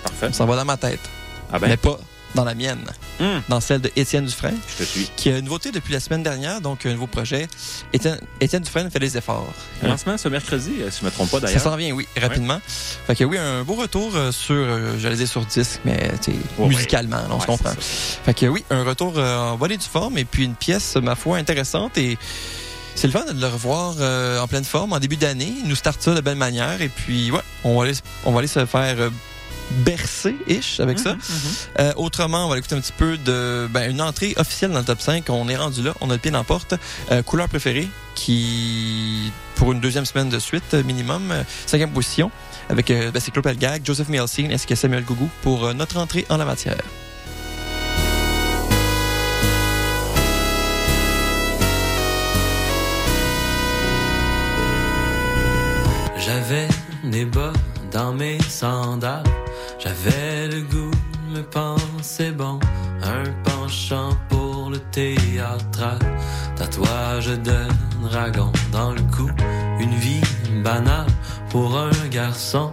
Parfait. 0.02 0.26
On 0.30 0.32
s'en 0.32 0.46
va 0.46 0.56
dans 0.56 0.64
ma 0.64 0.78
tête. 0.78 1.08
Ah 1.52 1.60
ben. 1.60 1.68
Mais 1.68 1.76
pas 1.76 1.96
dans 2.36 2.44
la 2.44 2.54
mienne, 2.54 2.84
Hum, 3.18 3.42
dans 3.48 3.60
celle 3.60 3.80
de 3.80 3.90
Étienne 3.96 4.26
Dufresne, 4.26 4.58
je 4.68 4.84
te 4.84 4.88
suis. 4.88 5.10
qui 5.16 5.30
a 5.30 5.38
une 5.38 5.46
nouveauté 5.46 5.72
depuis 5.72 5.92
la 5.94 6.00
semaine 6.00 6.22
dernière, 6.22 6.60
donc 6.60 6.84
un 6.86 6.92
nouveau 6.92 7.06
projet. 7.06 7.48
Étienne, 7.92 8.20
Étienne 8.40 8.62
Dufresne 8.62 8.90
fait 8.90 8.98
des 9.00 9.16
efforts. 9.16 9.52
Un 9.82 9.88
lancement 9.88 10.16
ce 10.18 10.28
mercredi, 10.28 10.74
euh, 10.82 10.90
si 10.90 11.00
je 11.00 11.06
me 11.06 11.10
trompe 11.10 11.30
pas 11.30 11.40
Ça 11.40 11.46
d'ailleurs. 11.46 11.62
s'en 11.62 11.76
vient, 11.76 11.92
oui, 11.92 12.06
rapidement. 12.20 12.60
Fait 13.06 13.16
que 13.16 13.24
oui, 13.24 13.38
un 13.38 13.64
beau 13.64 13.74
retour 13.74 14.14
euh, 14.14 14.30
sur, 14.32 14.54
euh, 14.54 14.98
j'allais 14.98 15.16
dire 15.16 15.26
sur 15.28 15.44
disque, 15.46 15.80
mais 15.84 16.10
Ouais, 16.58 16.68
musicalement, 16.68 17.22
on 17.30 17.40
se 17.40 17.46
Ouais, 17.46 17.56
comprend. 17.56 17.70
c'est 17.80 17.82
ça. 18.16 18.18
Fait 18.26 18.34
que 18.34 18.46
oui, 18.46 18.64
un 18.70 18.84
retour 18.84 19.14
euh, 19.16 19.38
en 19.52 19.56
bonne 19.56 19.72
et 19.72 19.78
due 19.78 19.86
forme 19.90 20.18
et 20.18 20.24
puis 20.26 20.44
une 20.44 20.54
pièce, 20.54 20.96
ma 20.96 21.14
foi, 21.16 21.38
intéressante 21.38 21.96
et 21.98 22.18
c'est 22.94 23.06
le 23.06 23.12
fun 23.12 23.24
de 23.32 23.38
le 23.40 23.46
revoir 23.46 23.94
euh, 24.00 24.40
en 24.40 24.46
pleine 24.48 24.64
forme 24.64 24.92
en 24.92 24.98
début 24.98 25.16
d'année. 25.16 25.52
Il 25.62 25.68
nous 25.68 25.74
starte 25.74 26.00
ça 26.02 26.14
de 26.14 26.20
belle 26.20 26.36
manière 26.36 26.80
et 26.82 26.88
puis 26.90 27.30
ouais, 27.30 27.40
on 27.64 27.76
va 27.78 27.84
aller, 27.84 27.94
on 28.24 28.32
va 28.32 28.38
aller 28.40 28.48
se 28.48 28.64
faire 28.66 28.96
euh, 29.70 29.84
bercer 29.84 30.36
ish 30.46 30.80
avec 30.80 30.98
ça. 30.98 31.14
Mhm, 31.14 31.18
mhm. 31.18 31.52
Euh, 31.80 31.92
autrement, 31.96 32.46
on 32.46 32.48
va 32.48 32.58
écouter 32.58 32.74
un 32.74 32.80
petit 32.80 32.92
peu 32.96 33.16
de 33.18 33.68
ben, 33.70 33.90
une 33.90 34.00
entrée 34.00 34.34
officielle 34.36 34.72
dans 34.72 34.80
le 34.80 34.84
top 34.84 35.00
5. 35.00 35.24
On 35.30 35.48
est 35.48 35.56
rendu 35.56 35.82
là, 35.82 35.94
on 36.00 36.10
a 36.10 36.14
le 36.14 36.18
pied 36.18 36.30
dans 36.30 36.38
la 36.38 36.44
porte. 36.44 36.74
Euh, 37.10 37.22
couleur 37.22 37.48
préférée 37.48 37.88
qui 38.14 39.32
pour 39.56 39.72
une 39.72 39.80
deuxième 39.80 40.04
semaine 40.04 40.28
de 40.28 40.38
suite 40.38 40.74
euh, 40.74 40.82
minimum, 40.82 41.30
euh, 41.30 41.42
cinquième 41.66 41.90
position 41.90 42.30
avec 42.68 42.90
euh, 42.90 43.10
ben, 43.10 43.20
c'est 43.20 43.30
Claude 43.30 43.44
Pelgag, 43.44 43.82
Joseph 43.84 44.08
Mielsin 44.08 44.48
ainsi 44.50 44.66
que 44.66 44.74
Samuel 44.74 45.04
Gougou 45.04 45.28
pour 45.42 45.64
euh, 45.64 45.72
notre 45.72 45.98
entrée 45.98 46.26
en 46.28 46.36
la 46.36 46.44
matière. 46.44 46.76
J'avais 56.18 56.68
des 57.04 57.24
bas 57.24 57.52
dans 57.92 58.12
mes 58.12 58.40
sandales. 58.42 59.22
J'avais 59.86 60.48
le 60.48 60.62
goût 60.62 60.90
de 61.30 61.38
me 61.38 61.42
penser 61.44 62.32
bon. 62.32 62.58
Un 63.04 63.22
penchant 63.44 64.10
pour 64.28 64.68
le 64.68 64.78
théâtral. 64.90 66.00
Tatouage 66.56 67.28
de 67.28 67.68
dragon 68.02 68.50
dans 68.72 68.90
le 68.90 69.02
cou. 69.14 69.30
Une 69.78 69.94
vie 69.94 70.20
banale 70.64 71.06
pour 71.50 71.78
un 71.78 72.08
garçon 72.10 72.72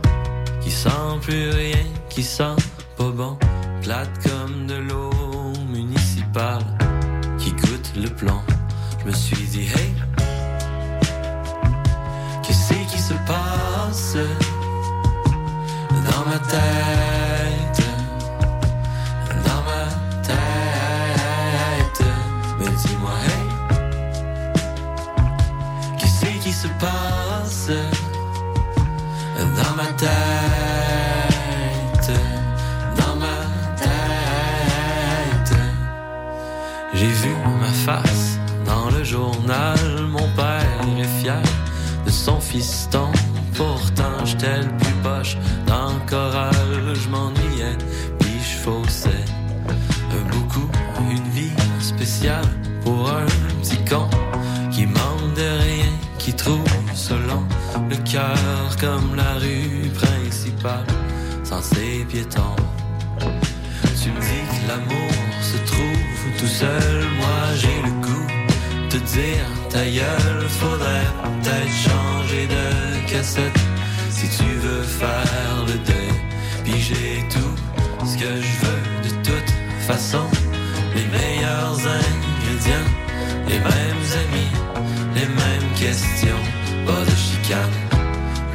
qui 0.59 0.71
sent 0.71 0.89
plus 1.21 1.51
rien, 1.51 1.85
qui 2.09 2.23
sent 2.23 2.55
pas 2.97 3.11
bon. 3.11 3.37
Plate 3.83 4.09
comme 4.23 4.65
de 4.65 4.77
l'eau 4.77 5.11
municipale 5.71 6.65
qui 7.37 7.51
goûte 7.51 7.93
le 7.95 8.09
plomb. 8.09 8.41
Je 9.01 9.05
me 9.05 9.13
suis 9.13 9.45
dit, 9.49 9.67
hey, 9.67 9.93
Qu'est-ce 12.41 12.73
qui 12.91 12.99
se 12.99 13.13
passe 13.27 14.17
dans 16.09 16.25
ma 16.25 16.39
tête? 16.39 17.02
Face 37.85 38.39
dans 38.65 38.89
le 38.97 39.03
journal, 39.03 39.77
mon 40.09 40.27
père 40.37 40.79
est 40.97 41.21
fier 41.21 41.41
de 42.05 42.11
son 42.11 42.39
fiston. 42.39 43.11
Pourtant, 43.55 44.23
j'étais 44.23 44.61
le 44.61 44.77
plus 44.77 44.97
poche 45.03 45.37
dans 45.67 45.91
le 45.93 46.09
choral, 46.09 46.93
je 46.93 47.09
m'ennuyais, 47.09 47.77
puis 48.19 48.39
je 48.39 48.57
faussais. 48.63 49.25
Beaucoup, 50.31 50.69
une 51.11 51.29
vie 51.31 51.57
spéciale 51.79 52.47
pour 52.83 53.09
un 53.09 53.25
petit 53.61 53.83
con 53.89 54.07
qui 54.71 54.85
manque 54.85 55.33
de 55.35 55.49
rien, 55.67 55.93
qui 56.17 56.33
trouve 56.33 56.63
selon 56.93 57.43
le 57.89 57.97
cœur 58.09 58.77
comme 58.79 59.15
la 59.15 59.33
rue 59.43 59.89
principale, 60.01 60.87
sans 61.43 61.61
ses 61.61 62.05
piétons. 62.09 62.55
Tu 64.01 64.09
me 64.09 64.19
dis 64.19 64.45
que 64.53 64.67
l'amour 64.69 65.13
se 65.41 65.57
trouve 65.69 66.03
tout 66.39 66.53
seul, 66.61 67.12
dire 69.13 69.45
ta 69.69 69.85
gueule, 69.85 70.47
faudrait 70.49 71.09
peut-être 71.23 71.73
changer 71.87 72.47
de 72.47 73.11
cassette 73.11 73.59
si 74.09 74.27
tu 74.37 74.49
veux 74.63 74.83
faire 74.83 75.55
le 75.67 75.73
deuil. 75.89 76.13
Puis 76.63 76.81
j'ai 76.81 77.23
tout 77.29 77.55
ce 78.05 78.17
que 78.17 78.31
je 78.47 78.53
veux 78.63 78.83
de 79.07 79.11
toute 79.27 79.51
façon, 79.87 80.25
les 80.95 81.05
meilleurs 81.17 81.79
ingrédients, 82.01 82.89
les 83.47 83.59
mêmes 83.59 84.07
amis, 84.23 84.51
les 85.13 85.27
mêmes 85.41 85.71
questions, 85.75 86.43
pas 86.85 87.03
de 87.05 87.15
chicane, 87.15 87.77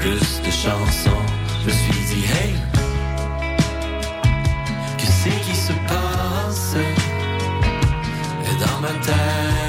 plus 0.01 0.43
de 0.45 0.51
chansons. 0.51 1.25
Je 1.61 1.67
me 1.67 1.73
suis 1.73 2.03
dit 2.11 2.25
hey. 2.35 2.55
Qu'est-ce 4.97 5.29
qui 5.47 5.57
se 5.57 5.73
passe? 5.87 6.75
Dans 8.61 8.81
ma 8.81 8.93
tête? 9.05 9.68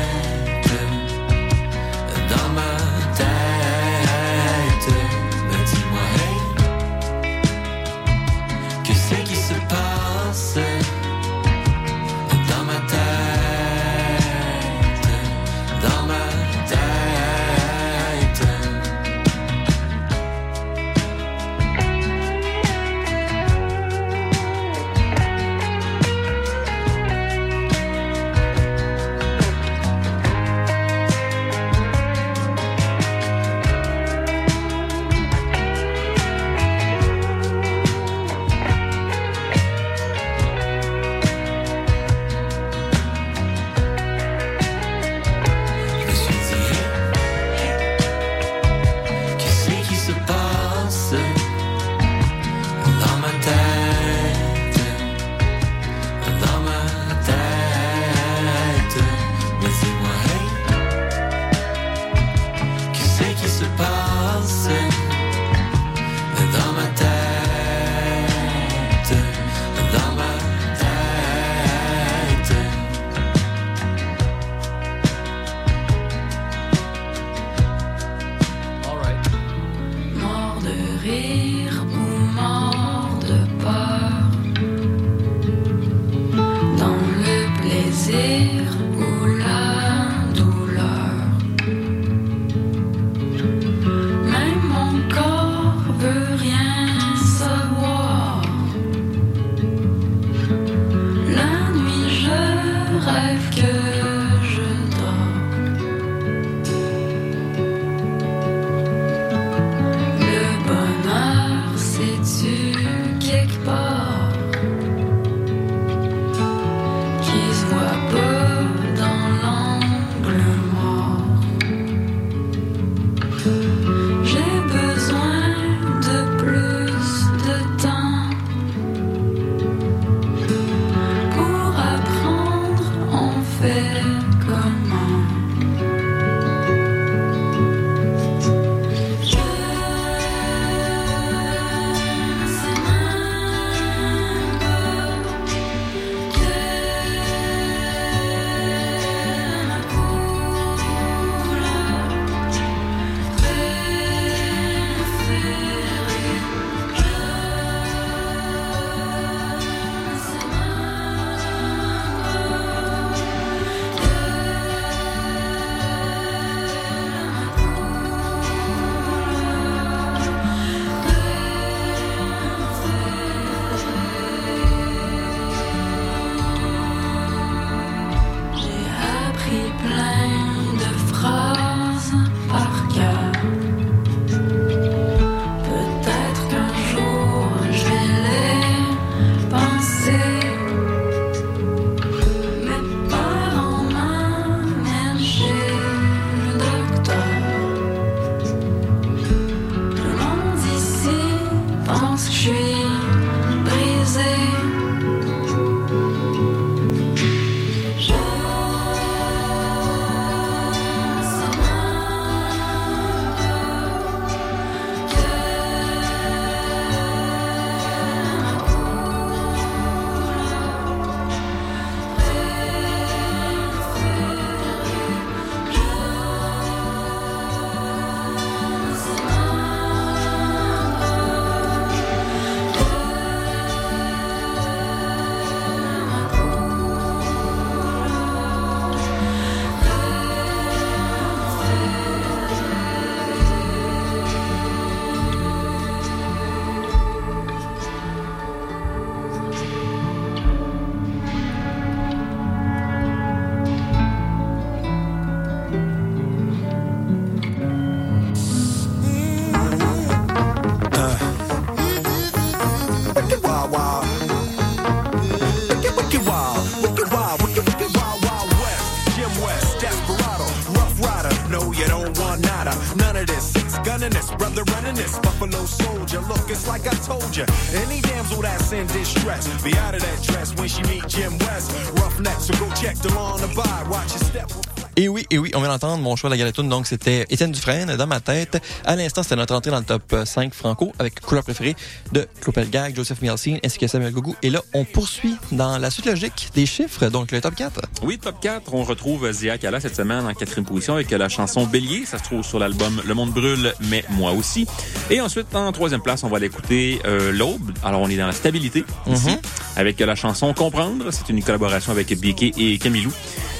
Soldier, 275.69 276.21
look, 276.21 276.49
it's 276.49 276.67
like 276.67 276.87
I 276.87 276.95
told 277.05 277.35
you. 277.35 277.45
Any 277.73 278.01
damsel 278.01 278.41
that's 278.41 278.71
in 278.71 278.87
distress, 278.87 279.47
be 279.63 279.75
out 279.77 279.95
of 279.95 280.01
that 280.01 280.23
dress 280.23 280.55
when 280.55 280.67
she 280.67 280.81
meet 280.83 281.07
Jim 281.07 281.37
West. 281.39 281.71
Rough 281.99 282.19
neck, 282.19 282.39
so 282.39 282.53
go 282.53 282.69
check 282.73 282.97
the 282.97 283.13
lawn 283.13 283.41
and 283.41 283.55
buy. 283.55 283.85
Watch 283.89 284.11
your 284.11 284.23
step. 284.23 284.68
Et 284.99 285.07
oui, 285.07 285.25
et 285.29 285.37
oui, 285.37 285.49
on 285.55 285.61
vient 285.61 285.69
d'entendre 285.69 286.03
mon 286.03 286.17
choix 286.17 286.29
de 286.29 286.33
la 286.33 286.37
galatoune. 286.39 286.67
Donc, 286.67 286.85
c'était 286.85 287.25
Étienne 287.29 287.53
Dufresne 287.53 287.95
dans 287.95 288.05
ma 288.05 288.19
tête. 288.19 288.61
À 288.83 288.97
l'instant, 288.97 289.23
c'était 289.23 289.37
notre 289.37 289.55
entrée 289.55 289.71
dans 289.71 289.79
le 289.79 289.85
top 289.85 290.13
5 290.25 290.53
franco 290.53 290.91
avec 290.99 291.21
couleur 291.21 291.45
préférée 291.45 291.77
de 292.11 292.27
Claude 292.41 292.69
Gag, 292.69 292.97
Joseph 292.97 293.21
Mielsin 293.21 293.59
ainsi 293.63 293.79
que 293.79 293.87
Samuel 293.87 294.11
Gougou. 294.11 294.35
Et 294.43 294.49
là, 294.49 294.61
on 294.73 294.83
poursuit 294.83 295.37
dans 295.53 295.77
la 295.77 295.89
suite 295.89 296.05
logique 296.05 296.49
des 296.53 296.65
chiffres. 296.65 297.07
Donc, 297.07 297.31
le 297.31 297.39
top 297.39 297.55
4. 297.55 297.79
Oui, 298.03 298.17
top 298.17 298.41
4, 298.41 298.73
on 298.73 298.83
retrouve 298.83 299.31
Zia 299.31 299.57
Kala 299.57 299.79
cette 299.79 299.95
semaine 299.95 300.25
en 300.25 300.33
quatrième 300.33 300.65
position 300.65 300.95
avec 300.95 301.09
la 301.11 301.29
chanson 301.29 301.65
Bélier. 301.65 302.03
Ça 302.05 302.17
se 302.17 302.23
trouve 302.23 302.43
sur 302.43 302.59
l'album 302.59 303.01
Le 303.07 303.13
Monde 303.13 303.31
Brûle, 303.31 303.73
mais 303.89 304.03
moi 304.09 304.33
aussi. 304.33 304.67
Et 305.09 305.21
ensuite, 305.21 305.55
en 305.55 305.71
troisième 305.71 306.01
place, 306.01 306.25
on 306.25 306.29
va 306.29 306.39
l'écouter 306.39 306.99
euh, 307.05 307.31
L'Aube. 307.31 307.71
Alors, 307.85 308.01
on 308.01 308.09
est 308.09 308.17
dans 308.17 308.27
la 308.27 308.33
stabilité 308.33 308.83
ici, 309.07 309.37
avec 309.77 309.97
la 309.97 310.15
chanson 310.15 310.53
Comprendre. 310.53 311.05
C'est 311.11 311.29
une 311.29 311.41
collaboration 311.41 311.93
avec 311.93 312.13
Bieke 312.19 312.53
et 312.57 312.77
Camilou. 312.79 313.13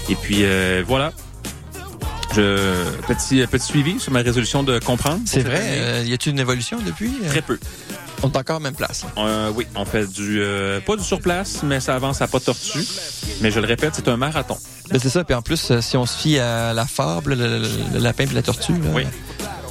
Et 0.10 0.16
puis, 0.16 0.40
euh, 0.44 0.84
voilà. 0.86 1.14
Je, 2.36 2.96
petit, 3.08 3.46
petit 3.48 3.66
suivi 3.66 4.00
sur 4.00 4.12
ma 4.12 4.20
résolution 4.22 4.62
de 4.64 4.78
comprendre. 4.80 5.22
C'est 5.26 5.42
vrai. 5.42 5.62
euh, 5.64 6.04
y 6.06 6.14
a-t-il 6.14 6.34
une 6.34 6.40
évolution 6.40 6.78
depuis? 6.86 7.12
Euh, 7.24 7.30
Très 7.30 7.42
peu. 7.42 7.58
On 8.22 8.30
est 8.30 8.38
encore 8.38 8.58
à 8.58 8.60
même 8.60 8.76
place. 8.76 9.06
Euh, 9.18 9.50
oui, 9.56 9.66
on 9.76 9.86
fait 9.86 10.06
du 10.12 10.42
euh, 10.42 10.80
pas 10.82 10.96
du 10.96 11.04
surplace, 11.04 11.62
mais 11.64 11.80
ça 11.80 11.96
avance 11.96 12.22
à 12.22 12.28
pas 12.28 12.40
tortue. 12.40 12.86
Mais 13.42 13.50
je 13.50 13.60
le 13.60 13.66
répète, 13.66 13.94
c'est 13.96 14.08
un 14.10 14.18
marathon. 14.18 14.58
Ben, 14.92 15.00
c'est 15.00 15.10
ça. 15.10 15.24
Puis 15.24 15.34
en 15.34 15.42
plus, 15.42 15.72
euh, 15.72 15.82
si 15.82 15.96
on 15.98 16.06
se 16.06 16.18
fie 16.18 16.38
à 16.38 16.74
la 16.74 16.86
fable, 16.86 17.34
le, 17.36 17.60
le- 17.60 17.68
le 17.94 18.00
lapin 18.00 18.26
et 18.26 18.34
la 18.34 18.42
tortue, 18.44 18.74
là, 18.74 18.90
Oui. 18.94 19.04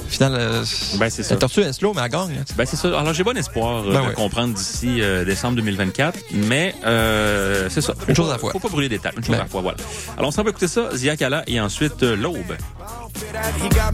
Au 0.09 0.11
final, 0.11 0.33
euh, 0.35 0.63
Ben 0.97 1.09
c'est 1.09 1.21
ça. 1.23 1.35
la 1.35 1.39
tortue 1.39 1.61
est 1.61 1.73
slow, 1.73 1.93
mais 1.93 2.01
elle 2.03 2.09
gagne. 2.09 2.29
là. 2.35 2.41
Ben 2.57 2.65
c'est 2.65 2.75
ça. 2.77 2.87
Alors 2.87 3.13
j'ai 3.13 3.23
bon 3.23 3.37
espoir 3.37 3.83
euh, 3.85 3.93
Ben 3.93 4.01
de 4.01 4.07
ouais. 4.07 4.13
comprendre 4.13 4.55
d'ici 4.55 5.01
euh, 5.01 5.23
décembre 5.23 5.55
2024, 5.57 6.19
mais 6.33 6.73
euh, 6.85 7.67
c'est 7.69 7.81
ça. 7.81 7.93
Faut 7.97 8.07
Une 8.09 8.15
chose 8.15 8.25
pas- 8.25 8.31
à 8.31 8.35
la 8.35 8.39
fois. 8.39 8.51
Faut 8.51 8.59
pas 8.59 8.69
brûler 8.69 8.89
d'étapes, 8.89 9.13
une 9.17 9.23
chose 9.23 9.31
Ben. 9.35 9.41
à 9.41 9.43
la 9.43 9.49
fois. 9.49 9.61
Voilà. 9.61 9.77
Alors 10.17 10.29
on 10.29 10.31
s'en 10.31 10.43
va 10.43 10.49
écouter 10.49 10.67
ça, 10.67 10.89
Zia 10.95 11.15
Kala 11.15 11.43
et 11.47 11.61
ensuite 11.61 12.01
euh, 12.03 12.15
l'aube. 12.15 12.57
He 13.61 13.69
got 13.69 13.91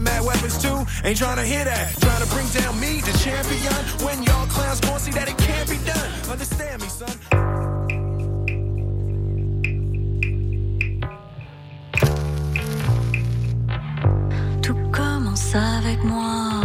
avec 15.54 16.02
moi. 16.04 16.62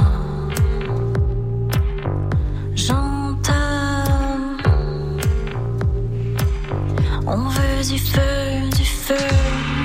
J'entends. 2.74 4.04
On 7.28 7.50
veut 7.50 7.84
du 7.90 8.00
feu, 8.00 8.70
du 8.78 8.86
feu. 8.86 9.81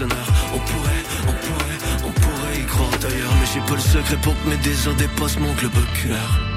On 0.00 0.58
pourrait, 0.58 1.02
on 1.26 1.32
pourrait, 1.32 2.04
on 2.04 2.10
pourrait 2.12 2.60
y 2.60 2.66
croire 2.66 2.90
d'ailleurs. 3.00 3.32
Mais 3.40 3.46
j'ai 3.52 3.60
pas 3.60 3.74
le 3.74 3.80
secret 3.80 4.16
pour 4.22 4.40
que 4.40 4.48
mes 4.48 4.56
désirs 4.58 4.94
dépassent 4.94 5.40
mon 5.40 5.52
globe 5.54 5.76
oculaire. 5.76 6.47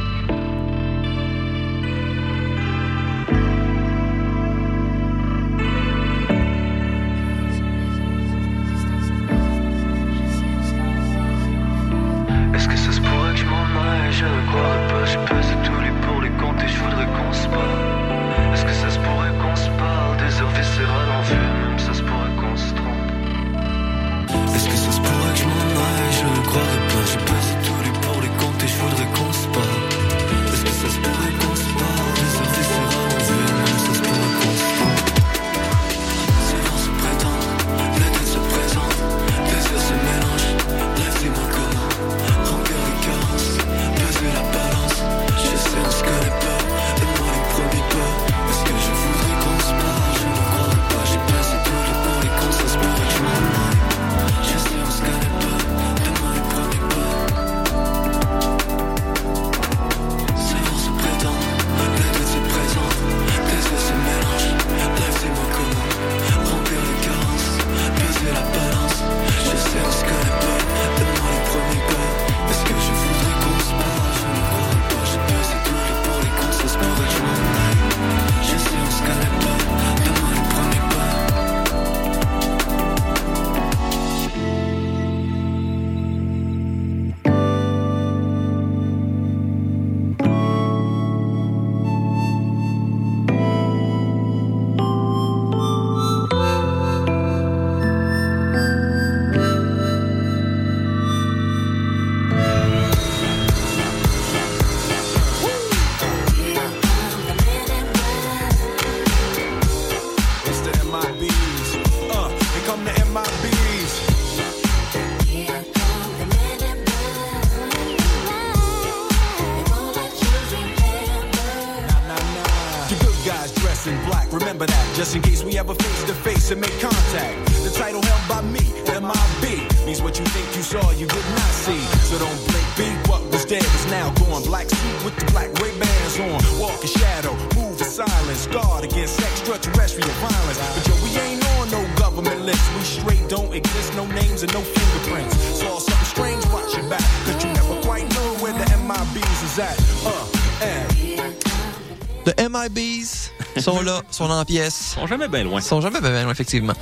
pièces. 154.45 154.93
Sont 154.95 155.07
jamais 155.07 155.27
bien 155.27 155.43
loin. 155.43 155.61
Sont 155.61 155.81
jamais 155.81 156.01
bien 156.01 156.23
loin, 156.23 156.31
effectivement. 156.31 156.73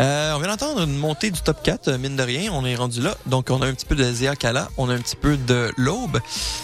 Euh, 0.00 0.34
on 0.34 0.38
vient 0.38 0.48
d'entendre 0.48 0.82
une 0.82 0.96
montée 0.96 1.30
du 1.30 1.40
top 1.40 1.62
4, 1.62 1.92
mine 1.98 2.16
de 2.16 2.22
rien. 2.22 2.50
On 2.52 2.64
est 2.64 2.74
rendu 2.74 3.00
là. 3.00 3.16
Donc, 3.26 3.50
on 3.50 3.62
a 3.62 3.66
un 3.66 3.74
petit 3.74 3.86
peu 3.86 3.94
de 3.94 4.04
Zia 4.04 4.36
Kala, 4.36 4.68
on 4.76 4.88
a 4.88 4.94
un 4.94 4.98
petit 4.98 5.16
peu 5.16 5.36
de 5.36 5.72
l'Aube. 5.76 6.20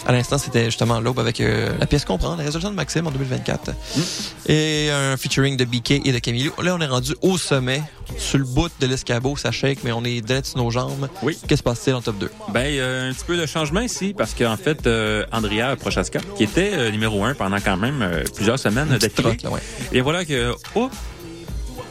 À 0.07 0.11
l'instant, 0.13 0.37
c'était 0.39 0.65
justement 0.65 0.99
l'Aube 0.99 1.19
avec 1.19 1.39
euh, 1.41 1.69
la 1.79 1.85
pièce 1.85 2.05
Comprendre, 2.05 2.37
la 2.37 2.43
résolution 2.43 2.71
de 2.71 2.75
Maxime 2.75 3.05
en 3.05 3.11
2024. 3.11 3.71
Et 4.47 4.89
un 4.89 5.15
featuring 5.15 5.55
de 5.57 5.63
BK 5.63 5.91
et 6.05 6.11
de 6.11 6.17
Camilo. 6.17 6.51
Là, 6.61 6.75
on 6.75 6.81
est 6.81 6.87
rendu 6.87 7.13
au 7.21 7.37
sommet, 7.37 7.83
sur 8.17 8.39
le 8.39 8.45
bout 8.45 8.71
de 8.79 8.87
l'escabeau, 8.87 9.37
ça 9.37 9.51
shake, 9.51 9.83
mais 9.83 9.91
on 9.91 10.03
est 10.03 10.21
direct 10.21 10.47
sur 10.47 10.57
nos 10.57 10.71
jambes. 10.71 11.07
Oui. 11.21 11.33
Qu'est-ce 11.35 11.47
qui 11.47 11.57
se 11.57 11.63
passe-t-il 11.63 11.93
en 11.93 12.01
top 12.01 12.17
2? 12.17 12.31
Ben, 12.51 12.65
euh, 12.65 13.09
un 13.11 13.13
petit 13.13 13.25
peu 13.25 13.37
de 13.37 13.45
changement 13.45 13.81
ici, 13.81 14.15
parce 14.17 14.33
qu'en 14.33 14.57
fait, 14.57 14.87
euh, 14.87 15.23
Andrea 15.31 15.75
Prochaska, 15.79 16.19
qui 16.35 16.43
était 16.43 16.71
euh, 16.73 16.89
numéro 16.91 17.23
un 17.23 17.35
pendant 17.35 17.59
quand 17.59 17.77
même 17.77 18.23
plusieurs 18.35 18.57
semaines 18.57 18.97
d'affilée, 18.97 19.37
ouais. 19.49 19.61
et 19.93 20.01
voilà 20.01 20.25
que, 20.25 20.53
oh, 20.75 20.89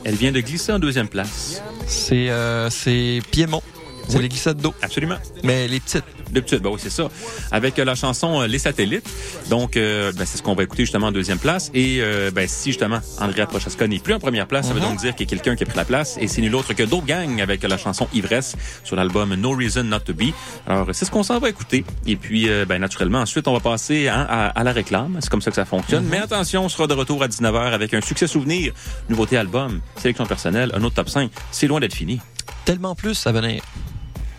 elle 0.04 0.16
vient 0.16 0.32
de 0.32 0.40
glisser 0.40 0.72
en 0.72 0.80
deuxième 0.80 1.08
place. 1.08 1.62
C'est 1.86 2.28
c'est 2.70 3.20
Piémont. 3.30 3.62
C'est 4.08 4.16
Oui. 4.16 4.22
les 4.22 4.28
glissades 4.28 4.56
d'eau. 4.60 4.74
Absolument. 4.82 5.18
Mais 5.44 5.68
les 5.68 5.78
petites. 5.78 6.02
De 6.30 6.40
petites, 6.40 6.62
ben 6.62 6.70
oui, 6.70 6.78
c'est 6.80 6.90
ça. 6.90 7.08
Avec 7.50 7.78
euh, 7.78 7.84
la 7.84 7.94
chanson 7.94 8.40
euh, 8.42 8.46
Les 8.46 8.58
Satellites. 8.58 9.08
Donc, 9.48 9.76
euh, 9.76 10.12
ben, 10.12 10.24
c'est 10.24 10.38
ce 10.38 10.42
qu'on 10.42 10.54
va 10.54 10.62
écouter 10.62 10.84
justement 10.84 11.08
en 11.08 11.12
deuxième 11.12 11.38
place. 11.38 11.70
Et 11.74 11.98
euh, 12.00 12.30
ben, 12.30 12.46
si 12.48 12.70
justement 12.70 13.00
Andrea 13.20 13.46
Prochaska 13.46 13.86
n'est 13.86 13.98
plus 13.98 14.14
en 14.14 14.18
première 14.20 14.46
place, 14.46 14.68
ça 14.68 14.74
veut 14.74 14.80
donc 14.80 14.98
dire 14.98 15.14
qu'il 15.14 15.26
y 15.26 15.28
a 15.28 15.30
quelqu'un 15.30 15.56
qui 15.56 15.64
a 15.64 15.66
pris 15.66 15.76
la 15.76 15.84
place. 15.84 16.16
Et 16.20 16.28
c'est 16.28 16.40
nul 16.40 16.54
autre 16.54 16.72
que 16.74 16.82
Dope 16.82 17.06
Gang 17.06 17.40
avec 17.40 17.62
la 17.62 17.76
chanson 17.76 18.06
Ivresse 18.12 18.56
sur 18.84 18.96
l'album 18.96 19.34
No 19.34 19.52
Reason 19.52 19.82
Not 19.84 20.00
To 20.00 20.14
Be. 20.14 20.32
Alors, 20.66 20.88
c'est 20.92 21.04
ce 21.04 21.10
qu'on 21.10 21.22
s'en 21.22 21.38
va 21.38 21.48
écouter. 21.48 21.84
Et 22.06 22.16
puis, 22.16 22.48
euh, 22.48 22.64
ben, 22.64 22.80
naturellement, 22.80 23.20
ensuite, 23.20 23.48
on 23.48 23.52
va 23.52 23.60
passer 23.60 24.08
hein, 24.08 24.26
à, 24.28 24.48
à 24.48 24.64
la 24.64 24.72
réclame. 24.72 25.18
C'est 25.20 25.30
comme 25.30 25.42
ça 25.42 25.50
que 25.50 25.56
ça 25.56 25.64
fonctionne. 25.64 26.04
Mais 26.10 26.18
attention, 26.18 26.64
on 26.64 26.68
sera 26.68 26.86
de 26.86 26.94
retour 26.94 27.22
à 27.22 27.28
19h 27.28 27.72
avec 27.72 27.94
un 27.94 28.00
succès 28.00 28.26
souvenir, 28.26 28.72
nouveauté 29.08 29.36
album, 29.36 29.80
sélection 29.96 30.26
personnelle, 30.26 30.70
un 30.74 30.82
autre 30.84 30.96
top 30.96 31.08
5. 31.08 31.30
C'est 31.50 31.66
loin 31.66 31.80
d'être 31.80 31.94
fini. 31.94 32.20
Tellement 32.64 32.94
plus 32.94 33.26
à 33.26 33.32
venir. 33.32 33.62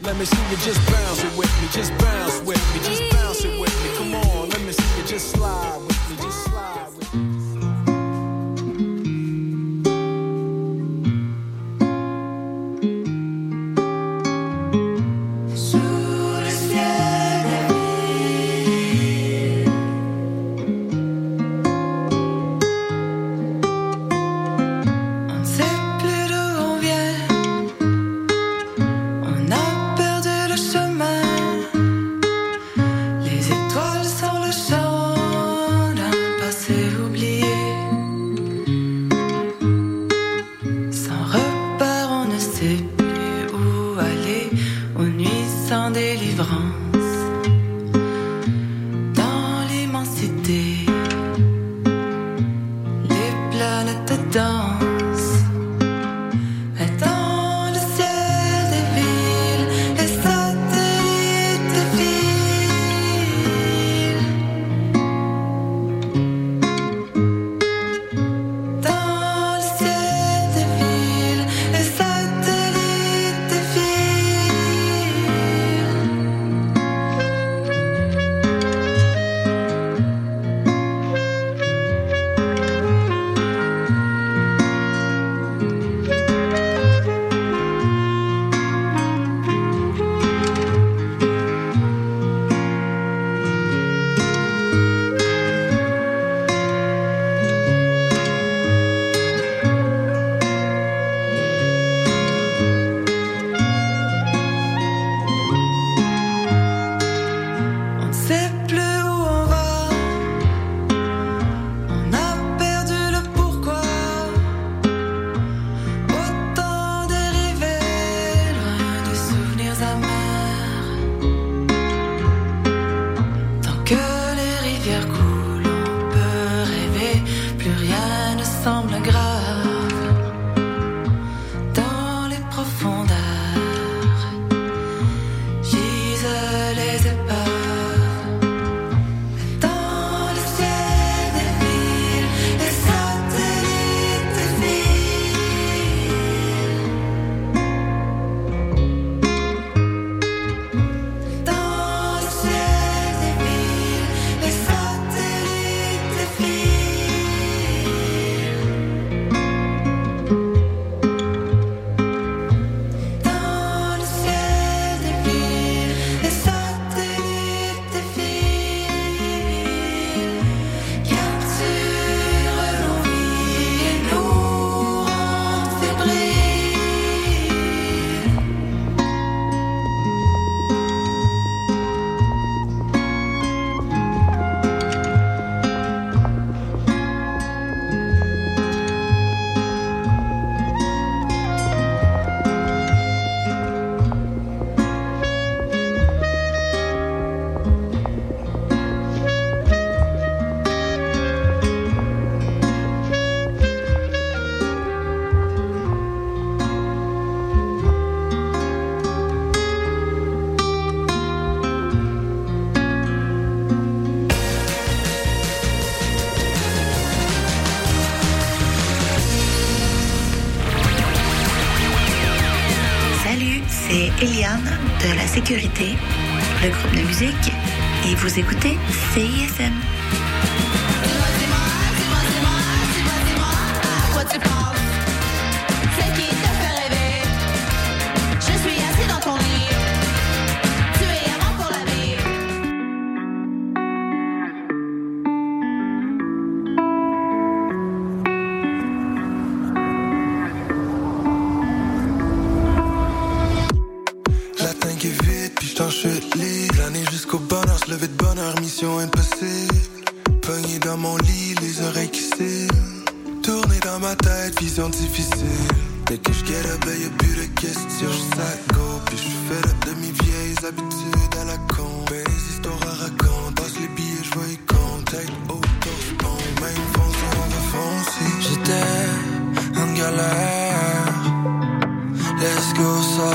Let 0.04 0.18
me 0.18 0.26
see 0.26 0.41
you 0.49 0.58
just 0.58 0.80
bounce 0.91 1.24
it 1.24 1.38
with 1.38 1.62
me, 1.62 1.68
just 1.72 1.95
bounce 1.99 2.41
with 2.41 2.58
me, 2.74 3.01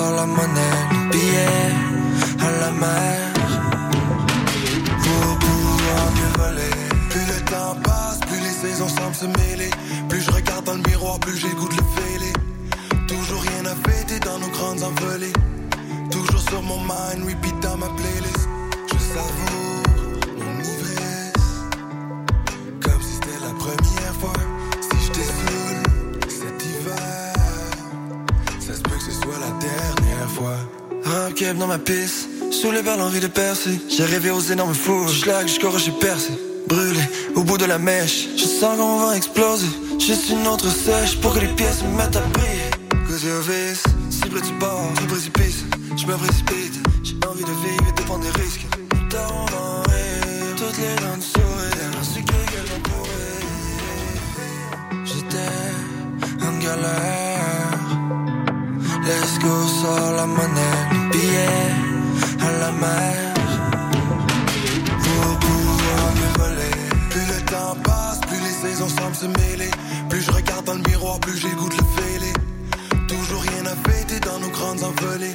la 0.01 0.27
monnaie, 0.27 0.79
le 0.91 1.11
billet 1.11 1.73
à 2.41 2.51
la 2.61 2.71
mer. 2.71 3.33
Pour 5.05 5.39
pouvoir 5.39 6.05
mieux 6.17 6.33
voler. 6.39 6.77
Plus 7.11 7.27
le 7.27 7.41
temps 7.51 7.77
passe, 7.83 8.21
plus 8.29 8.41
les 8.41 8.69
saisons 8.69 8.89
semblent 8.89 9.15
se 9.15 9.27
mêler. 9.27 9.71
Plus 10.09 10.21
je 10.21 10.31
regarde 10.31 10.65
dans 10.65 10.75
le 10.75 10.83
miroir, 10.89 11.19
plus 11.21 11.41
de 11.43 11.49
le 11.49 11.87
fêler. 11.97 12.33
Toujours 13.09 13.43
rien 13.43 13.65
à 13.67 13.89
fêter 13.89 14.19
dans 14.21 14.39
nos 14.39 14.49
grandes 14.49 14.83
envolées. 14.83 15.33
Toujours 16.11 16.41
sur 16.41 16.63
mon 16.63 16.79
mind, 16.81 17.29
repeat 17.29 17.59
dans 17.61 17.77
ma 17.77 17.89
playlist. 17.89 18.49
Je 18.89 18.99
savoure 18.99 19.83
mon 20.39 20.59
ivresse. 20.61 21.55
Comme 22.83 23.03
si 23.03 23.15
c'était 23.15 23.41
la 23.43 23.53
première 23.55 24.15
fois. 24.21 24.33
Si 24.81 25.07
je 25.07 25.13
saoul 25.23 25.66
fois. 30.37 30.59
Un 31.05 31.31
keb 31.33 31.57
dans 31.59 31.67
ma 31.67 31.79
piste, 31.79 32.29
saoulé 32.51 32.83
par 32.83 32.97
l'envie 32.97 33.21
de 33.21 33.27
percer. 33.29 33.79
J'ai 33.89 34.05
rêvé 34.05 34.31
aux 34.31 34.41
énormes 34.41 34.75
fous, 34.75 35.09
schlag 35.09 35.47
jusqu'au 35.47 35.71
rocher 35.71 35.93
percé. 36.01 36.33
Brûlé 36.69 37.01
au 37.37 37.43
bout 37.43 37.59
de 37.59 37.65
la 37.65 37.79
mèche, 37.79 38.29
je 38.37 38.45
sens 38.45 38.77
qu'on 38.77 38.99
va 39.07 39.17
exploser. 39.17 39.71
Juste 39.99 40.29
une 40.31 40.47
autre 40.47 40.69
sèche 40.69 41.21
pour 41.21 41.33
que 41.35 41.41
les 41.41 41.53
pièces 41.59 41.83
me 41.83 41.97
mettent 41.97 42.17
à 42.17 42.25
briller. 42.35 42.71
You're 43.25 43.41
vis, 43.41 43.83
si 44.11 44.29
près 44.29 44.43
du 44.43 44.53
bord, 44.61 44.93
du 45.01 45.07
précipice, 45.07 45.65
je 45.97 46.07
me 46.07 46.17
précipite. 46.17 46.77
J'ai 47.03 47.17
envie 47.27 47.45
de 47.45 47.57
vivre 47.65 47.87
et 47.89 47.99
de 47.99 48.03
prendre 48.05 48.25
des 48.25 48.43
risques. 48.43 48.67
Tard 49.09 49.33
on 49.35 49.83
toutes 50.57 50.79
les 50.79 50.97
dents 51.03 51.17
de 51.17 51.23
sourire. 51.23 51.47
J'étais 55.05 56.47
en 56.47 56.59
galère. 56.59 57.36
Let's 59.07 59.39
go, 59.39 59.55
sors 59.81 60.13
la 60.17 60.27
monnaie, 60.27 60.79
le 60.91 61.11
billet 61.13 61.71
à 62.41 62.51
la 62.59 62.73
mer. 62.73 63.35
Pour 65.05 65.39
pouvoir 65.39 66.07
me 66.21 66.39
voler. 66.39 66.77
Plus 67.11 67.27
le 67.35 67.41
temps 67.47 67.77
passe, 67.85 68.21
plus 68.23 68.41
les 68.41 68.69
saisons 68.69 68.89
semblent 68.89 69.15
se 69.15 69.27
mêler. 69.27 69.71
Plus 70.09 70.23
je 70.23 70.33
regarde 70.33 70.65
dans 70.65 70.75
le 70.75 70.83
miroir, 70.89 71.21
plus 71.21 71.39
j'ai 71.39 71.51
goût 71.51 71.69
de 71.69 71.77
le 71.77 72.03
fêler. 72.03 72.33
Toujours 73.07 73.43
rien 73.43 73.67
à 73.67 73.77
fêter 73.89 74.19
dans 74.19 74.41
nos 74.41 74.51
grandes 74.51 74.83
envolées. 74.83 75.35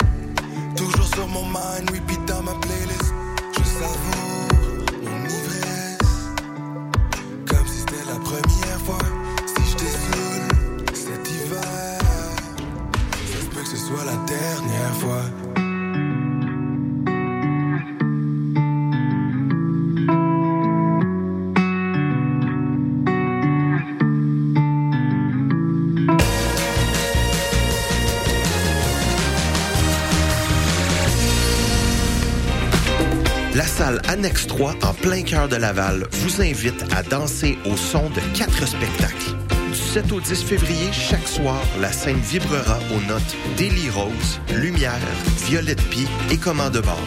Toujours 0.76 1.08
sur 1.16 1.28
mon 1.30 1.46
mind, 1.46 1.90
repeat 1.92 2.26
dans 2.26 2.44
ma 2.44 2.54
playlist. 2.56 3.14
Je 3.54 3.64
savoure 3.64 4.31
Annexe 34.22 34.46
3, 34.46 34.76
en 34.84 34.94
plein 34.94 35.24
cœur 35.24 35.48
de 35.48 35.56
Laval, 35.56 36.06
vous 36.12 36.44
invite 36.44 36.86
à 36.96 37.02
danser 37.02 37.58
au 37.66 37.76
son 37.76 38.08
de 38.12 38.22
quatre 38.38 38.68
spectacles. 38.68 39.32
Du 39.72 39.76
7 39.76 40.12
au 40.12 40.22
10 40.22 40.44
février, 40.44 40.92
chaque 40.92 41.28
soir, 41.28 41.60
la 41.80 41.92
scène 41.92 42.20
vibrera 42.20 42.78
aux 42.96 43.02
notes 43.12 43.36
Daily 43.58 43.90
Rose, 43.90 44.40
Lumière, 44.54 45.00
Violette 45.48 45.82
Pie 45.90 46.06
et 46.30 46.38
Commande 46.38 46.74
de 46.74 46.82
bord. 46.82 47.02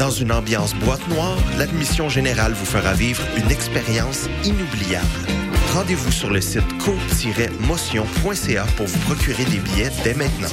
Dans 0.00 0.10
une 0.10 0.32
ambiance 0.32 0.74
boîte 0.74 1.06
noire, 1.06 1.38
l'admission 1.56 2.08
générale 2.08 2.54
vous 2.54 2.66
fera 2.66 2.94
vivre 2.94 3.22
une 3.36 3.52
expérience 3.52 4.28
inoubliable. 4.42 5.06
Rendez-vous 5.72 6.10
sur 6.10 6.30
le 6.30 6.40
site 6.40 6.66
co-motion.ca 6.78 8.66
pour 8.76 8.86
vous 8.86 8.98
procurer 9.04 9.44
des 9.44 9.58
billets 9.58 9.92
dès 10.02 10.14
maintenant. 10.14 10.48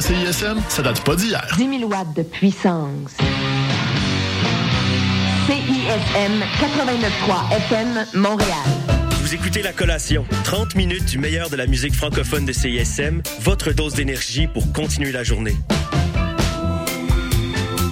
CISM, 0.00 0.60
ça 0.68 0.82
date 0.82 1.02
pas 1.04 1.14
d'hier. 1.14 1.46
10 1.56 1.78
000 1.78 1.90
watts 1.90 2.16
de 2.16 2.22
puissance. 2.22 3.12
CISM 5.46 6.42
89.3 6.58 7.56
FM 7.56 8.06
Montréal. 8.14 8.48
Vous 9.20 9.34
écoutez 9.34 9.62
La 9.62 9.72
Collation, 9.72 10.24
30 10.44 10.74
minutes 10.74 11.04
du 11.04 11.18
meilleur 11.18 11.50
de 11.50 11.56
la 11.56 11.66
musique 11.66 11.94
francophone 11.94 12.46
de 12.46 12.52
CISM, 12.52 13.20
votre 13.40 13.72
dose 13.72 13.94
d'énergie 13.94 14.46
pour 14.46 14.72
continuer 14.72 15.12
la 15.12 15.22
journée. 15.22 15.56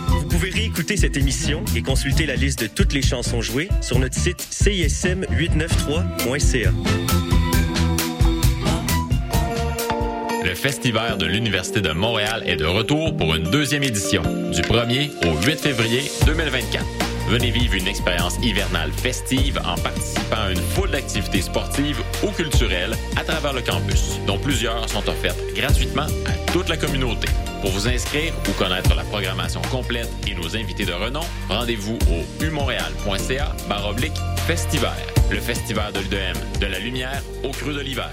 Vous 0.09 0.25
pouvez 0.29 0.51
réécouter 0.51 0.97
cette 0.97 1.17
émission 1.17 1.65
et 1.77 1.83
consulter 1.83 2.27
la 2.27 2.37
liste 2.37 2.63
de 2.63 2.69
toutes 2.69 2.95
les 2.95 3.03
chansons 3.03 3.43
jouées 3.43 3.69
sur 3.83 3.99
notre 3.99 4.19
site 4.19 4.41
cism893.ca. 4.51 6.71
Le 10.59 10.63
Festival 10.63 11.17
de 11.19 11.25
l'Université 11.25 11.81
de 11.81 11.93
Montréal 11.93 12.43
est 12.45 12.57
de 12.57 12.65
retour 12.65 13.17
pour 13.17 13.33
une 13.37 13.45
deuxième 13.45 13.85
édition, 13.85 14.23
du 14.23 14.61
1er 14.61 15.09
au 15.25 15.41
8 15.41 15.61
février 15.61 16.11
2024. 16.27 16.85
Venez 17.29 17.53
vivre 17.53 17.75
une 17.75 17.87
expérience 17.87 18.39
hivernale 18.43 18.91
festive 18.91 19.61
en 19.65 19.81
participant 19.81 20.37
à 20.37 20.51
une 20.51 20.59
foule 20.59 20.91
d'activités 20.91 21.43
sportives 21.43 22.03
ou 22.25 22.33
culturelles 22.33 22.97
à 23.17 23.23
travers 23.23 23.53
le 23.53 23.61
campus, 23.61 24.19
dont 24.27 24.37
plusieurs 24.37 24.89
sont 24.89 25.09
offertes 25.09 25.39
gratuitement 25.55 26.09
à 26.27 26.53
toute 26.53 26.69
la 26.69 26.77
communauté. 26.77 27.29
Pour 27.61 27.71
vous 27.71 27.87
inscrire 27.87 28.33
ou 28.49 28.53
connaître 28.55 28.97
la 28.97 29.05
programmation 29.05 29.63
complète 29.71 30.11
et 30.27 30.35
nos 30.35 30.57
invités 30.57 30.87
de 30.87 30.93
renom, 30.93 31.23
rendez-vous 31.49 31.99
au 32.11 32.45
umontréal.ca 32.45 33.55
baroblique 33.69 34.19
festival. 34.49 34.99
Le 35.31 35.39
festival 35.39 35.93
de 35.93 36.01
l'UDM, 36.01 36.59
de 36.61 36.67
la 36.67 36.81
lumière 36.81 37.23
au 37.45 37.51
creux 37.51 37.75
de 37.75 37.81
l'hiver. 37.81 38.11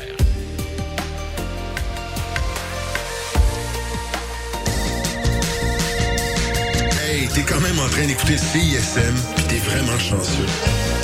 T'es 7.27 7.43
quand 7.43 7.59
même 7.61 7.79
en 7.79 7.87
train 7.89 8.05
d'écouter 8.05 8.37
CISM, 8.37 9.15
pis 9.35 9.43
t'es 9.43 9.57
vraiment 9.57 9.97
chanceux. 9.97 10.94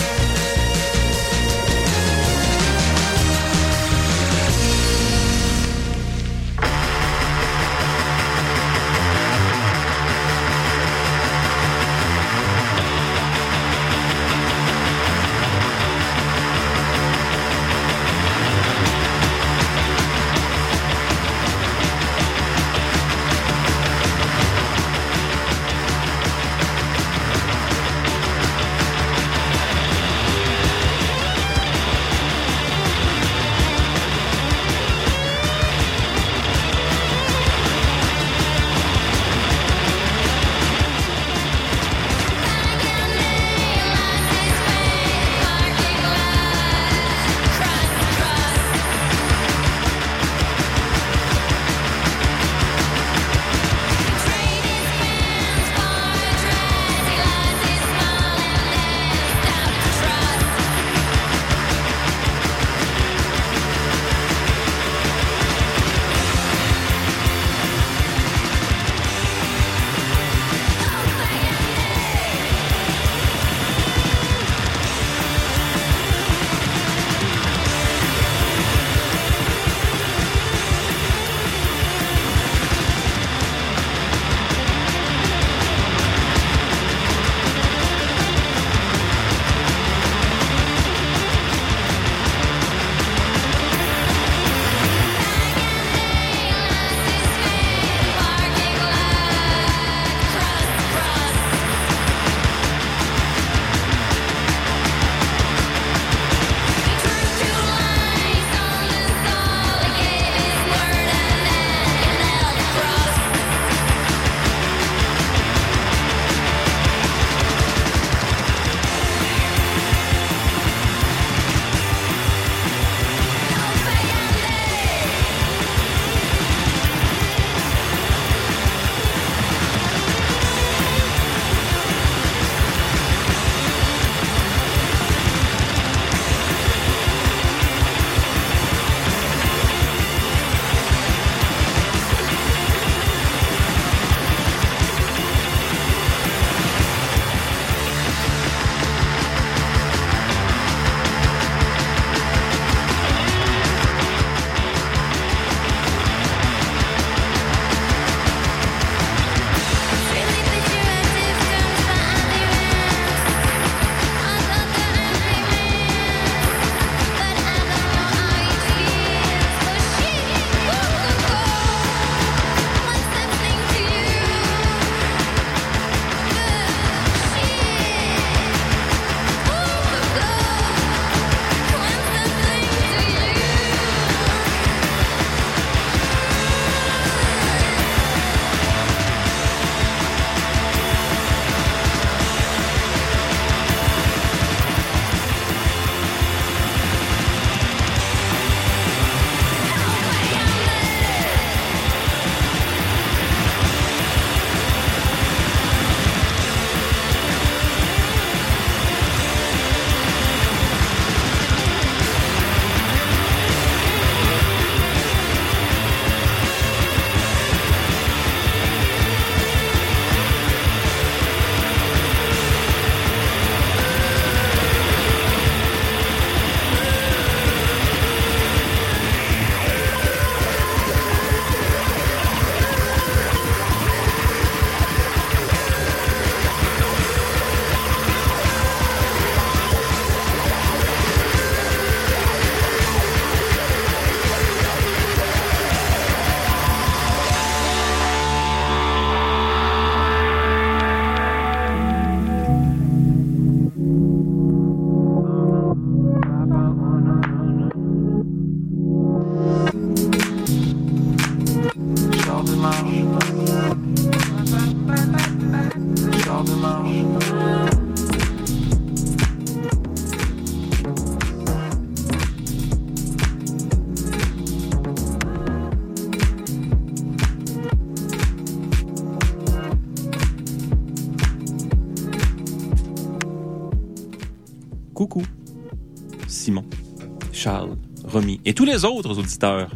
Les 288.71 288.85
autres 288.85 289.17
auditeurs. 289.19 289.69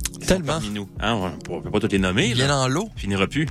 parmi 0.45 0.69
nous. 0.69 0.87
Hein, 1.01 1.31
on 1.49 1.57
ne 1.57 1.61
peut 1.61 1.69
pas 1.69 1.79
tous 1.79 1.91
les 1.91 1.99
nommer. 1.99 2.33
Bien 2.33 2.47
là. 2.47 2.53
dans 2.53 2.67
l'eau. 2.67 2.89
Finira 2.95 3.27
plus. 3.27 3.45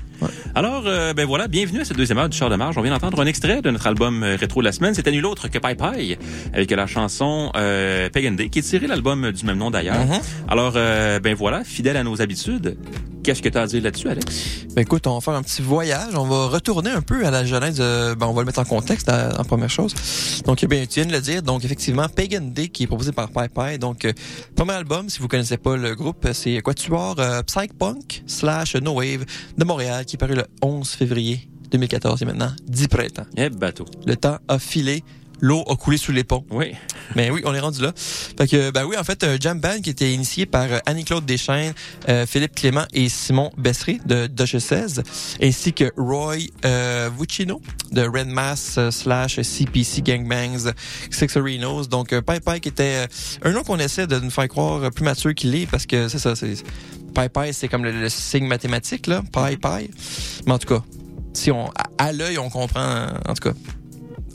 Alors, 0.55 0.85
euh, 0.87 1.13
ben 1.13 1.27
voilà, 1.27 1.49
bienvenue 1.49 1.81
à 1.81 1.85
cette 1.85 1.97
deuxième 1.99 2.19
heure 2.19 2.29
du 2.29 2.37
Char 2.37 2.49
de 2.49 2.57
Marge. 2.57 2.79
On 2.79 2.83
vient 2.83 2.93
d'entendre 2.93 3.21
un 3.21 3.27
extrait 3.27 3.61
de 3.61 3.71
notre 3.71 3.87
album 3.87 4.23
euh, 4.23 4.37
rétro 4.37 4.61
de 4.61 4.65
la 4.65 4.73
semaine. 4.73 4.95
C'était 4.95 5.11
nul 5.11 5.27
autre 5.27 5.49
que 5.49 5.59
Pai 5.59 5.75
Pai, 5.75 6.19
avec 6.55 6.71
la 6.71 6.87
chanson 6.87 7.53
euh, 7.57 8.09
Pagan 8.09 8.33
Day, 8.33 8.49
qui 8.49 8.61
est 8.61 8.63
tirée 8.63 8.87
de 8.87 8.91
l'album 8.91 9.33
du 9.33 9.45
même 9.45 9.59
nom 9.59 9.71
d'ailleurs. 9.71 10.07
Mhm. 10.07 10.21
Alors, 10.49 10.75
euh, 10.77 11.21
ben 11.21 11.35
voilà, 11.35 11.63
fidèle 11.63 11.99
à 11.99 12.05
nos 12.05 12.23
habitudes. 12.23 12.79
Qu'est-ce 13.25 13.41
que 13.41 13.49
tu 13.49 13.57
as 13.57 13.63
à 13.63 13.67
dire 13.67 13.83
là-dessus, 13.83 14.07
Alex? 14.07 14.67
Ben 14.75 14.83
écoute, 14.83 15.07
on 15.07 15.15
va 15.15 15.21
faire 15.23 15.33
un 15.33 15.43
petit 15.43 15.63
voyage. 15.63 16.15
On 16.15 16.27
va 16.27 16.49
retourner 16.49 16.91
un 16.91 17.01
peu 17.01 17.25
à 17.27 17.31
la 17.31 17.39
euh, 17.41 18.15
ben 18.15 18.27
on 18.27 18.35
va 18.35 18.43
le 18.43 18.45
mettre 18.45 18.59
en 18.59 18.67
contexte 18.67 19.09
euh, 19.09 19.33
en 19.39 19.45
première 19.45 19.71
chose. 19.71 19.95
Donc, 20.45 20.63
eh 20.63 20.67
bien, 20.67 20.85
tu 20.85 21.01
viens 21.01 21.07
de 21.07 21.13
le 21.13 21.23
dire. 21.23 21.43
Donc, 21.43 21.65
effectivement, 21.65 22.07
Pagan 22.07 22.43
Day 22.43 22.69
qui 22.69 22.83
est 22.83 22.87
proposé 22.87 23.13
par 23.13 23.31
Pai 23.31 23.49
Pai. 23.49 23.79
Donc, 23.79 24.05
euh, 24.05 24.13
premier 24.55 24.73
album, 24.73 25.09
si 25.09 25.21
vous 25.21 25.29
connaissez 25.29 25.57
pas 25.57 25.75
le 25.75 25.95
groupe, 25.95 26.29
c'est 26.35 26.61
Quatuor 26.61 27.15
euh, 27.19 27.43
Psych 27.45 27.73
Punk 27.79 28.25
slash 28.27 28.77
No 28.77 28.93
Wave 28.93 29.25
de 29.57 29.65
Montréal 29.65 30.05
qui 30.05 30.17
est 30.17 30.19
paru 30.19 30.35
le 30.35 30.45
11 30.61 30.87
février 30.87 31.49
2014 31.71 32.21
et 32.21 32.25
maintenant 32.27 32.53
10 32.69 32.89
printemps. 32.89 33.27
Eh, 33.39 33.49
bateau. 33.49 33.87
Le 34.05 34.17
temps 34.17 34.37
a 34.49 34.59
filé. 34.59 35.03
L'eau 35.45 35.63
a 35.69 35.77
coulé 35.77 35.99
sous 35.99 36.11
les 36.11 36.25
ponts. 36.25 36.43
Oui. 36.51 36.73
Mais 37.17 37.31
oui, 37.31 37.43
on 37.45 37.53
est 37.53 37.61
rendu 37.61 37.83
là. 37.83 37.93
Fait 37.95 38.49
que, 38.49 38.71
ben 38.71 38.87
oui, 38.87 38.97
en 38.97 39.05
fait, 39.05 39.23
un 39.25 39.37
jam 39.39 39.61
band 39.61 39.79
qui 39.83 39.91
était 39.91 40.11
initié 40.11 40.47
par 40.47 40.65
euh, 40.73 40.79
Annie-Claude 40.87 41.27
Deschaines, 41.27 41.75
euh, 42.09 42.25
Philippe 42.25 42.55
Clément 42.55 42.87
et 42.95 43.11
Simon 43.11 43.51
Bessery 43.59 44.01
de 44.07 44.27
Doche 44.27 44.57
16, 44.57 45.03
ainsi 45.43 45.75
que 45.75 45.93
Roy 45.99 46.37
euh, 46.65 47.11
Vuccino 47.19 47.61
de 47.93 48.01
Red 48.01 48.29
Mass 48.29 48.77
euh, 48.79 48.91
slash 48.91 49.39
CPC 49.43 50.01
Gangbangs 50.01 50.73
Six 51.11 51.37
Arenos. 51.37 51.89
Donc, 51.91 52.15
euh, 52.15 52.23
Pai 52.23 52.41
Pai 52.41 52.61
qui 52.61 52.71
était 52.71 53.07
un 53.43 53.53
nom 53.53 53.63
qu'on 53.65 53.79
essaie 53.79 54.07
de 54.07 54.19
nous 54.19 54.31
faire 54.31 54.49
croire 54.49 54.91
plus 54.93 55.05
mature 55.05 55.35
qu'il 55.35 55.55
est 55.55 55.67
parce 55.67 55.85
que 55.85 56.09
c'est 56.09 56.19
ça, 56.19 56.35
c'est 56.35 56.55
Pai 57.15 57.29
Pai, 57.29 57.53
c'est 57.53 57.69
comme 57.69 57.85
le, 57.85 57.93
le 57.93 58.09
signe 58.09 58.47
mathématique, 58.47 59.09
là. 59.09 59.23
Pai 59.31 59.59
Pai. 59.59 59.91
Mais 60.47 60.53
en 60.53 60.59
tout 60.59 60.69
cas, 60.69 60.83
si 61.35 61.51
on, 61.51 61.67
à, 61.67 61.91
à 61.99 62.13
l'œil, 62.13 62.39
on 62.39 62.49
comprend, 62.49 63.09
en 63.29 63.35
tout 63.35 63.51
cas, 63.51 63.55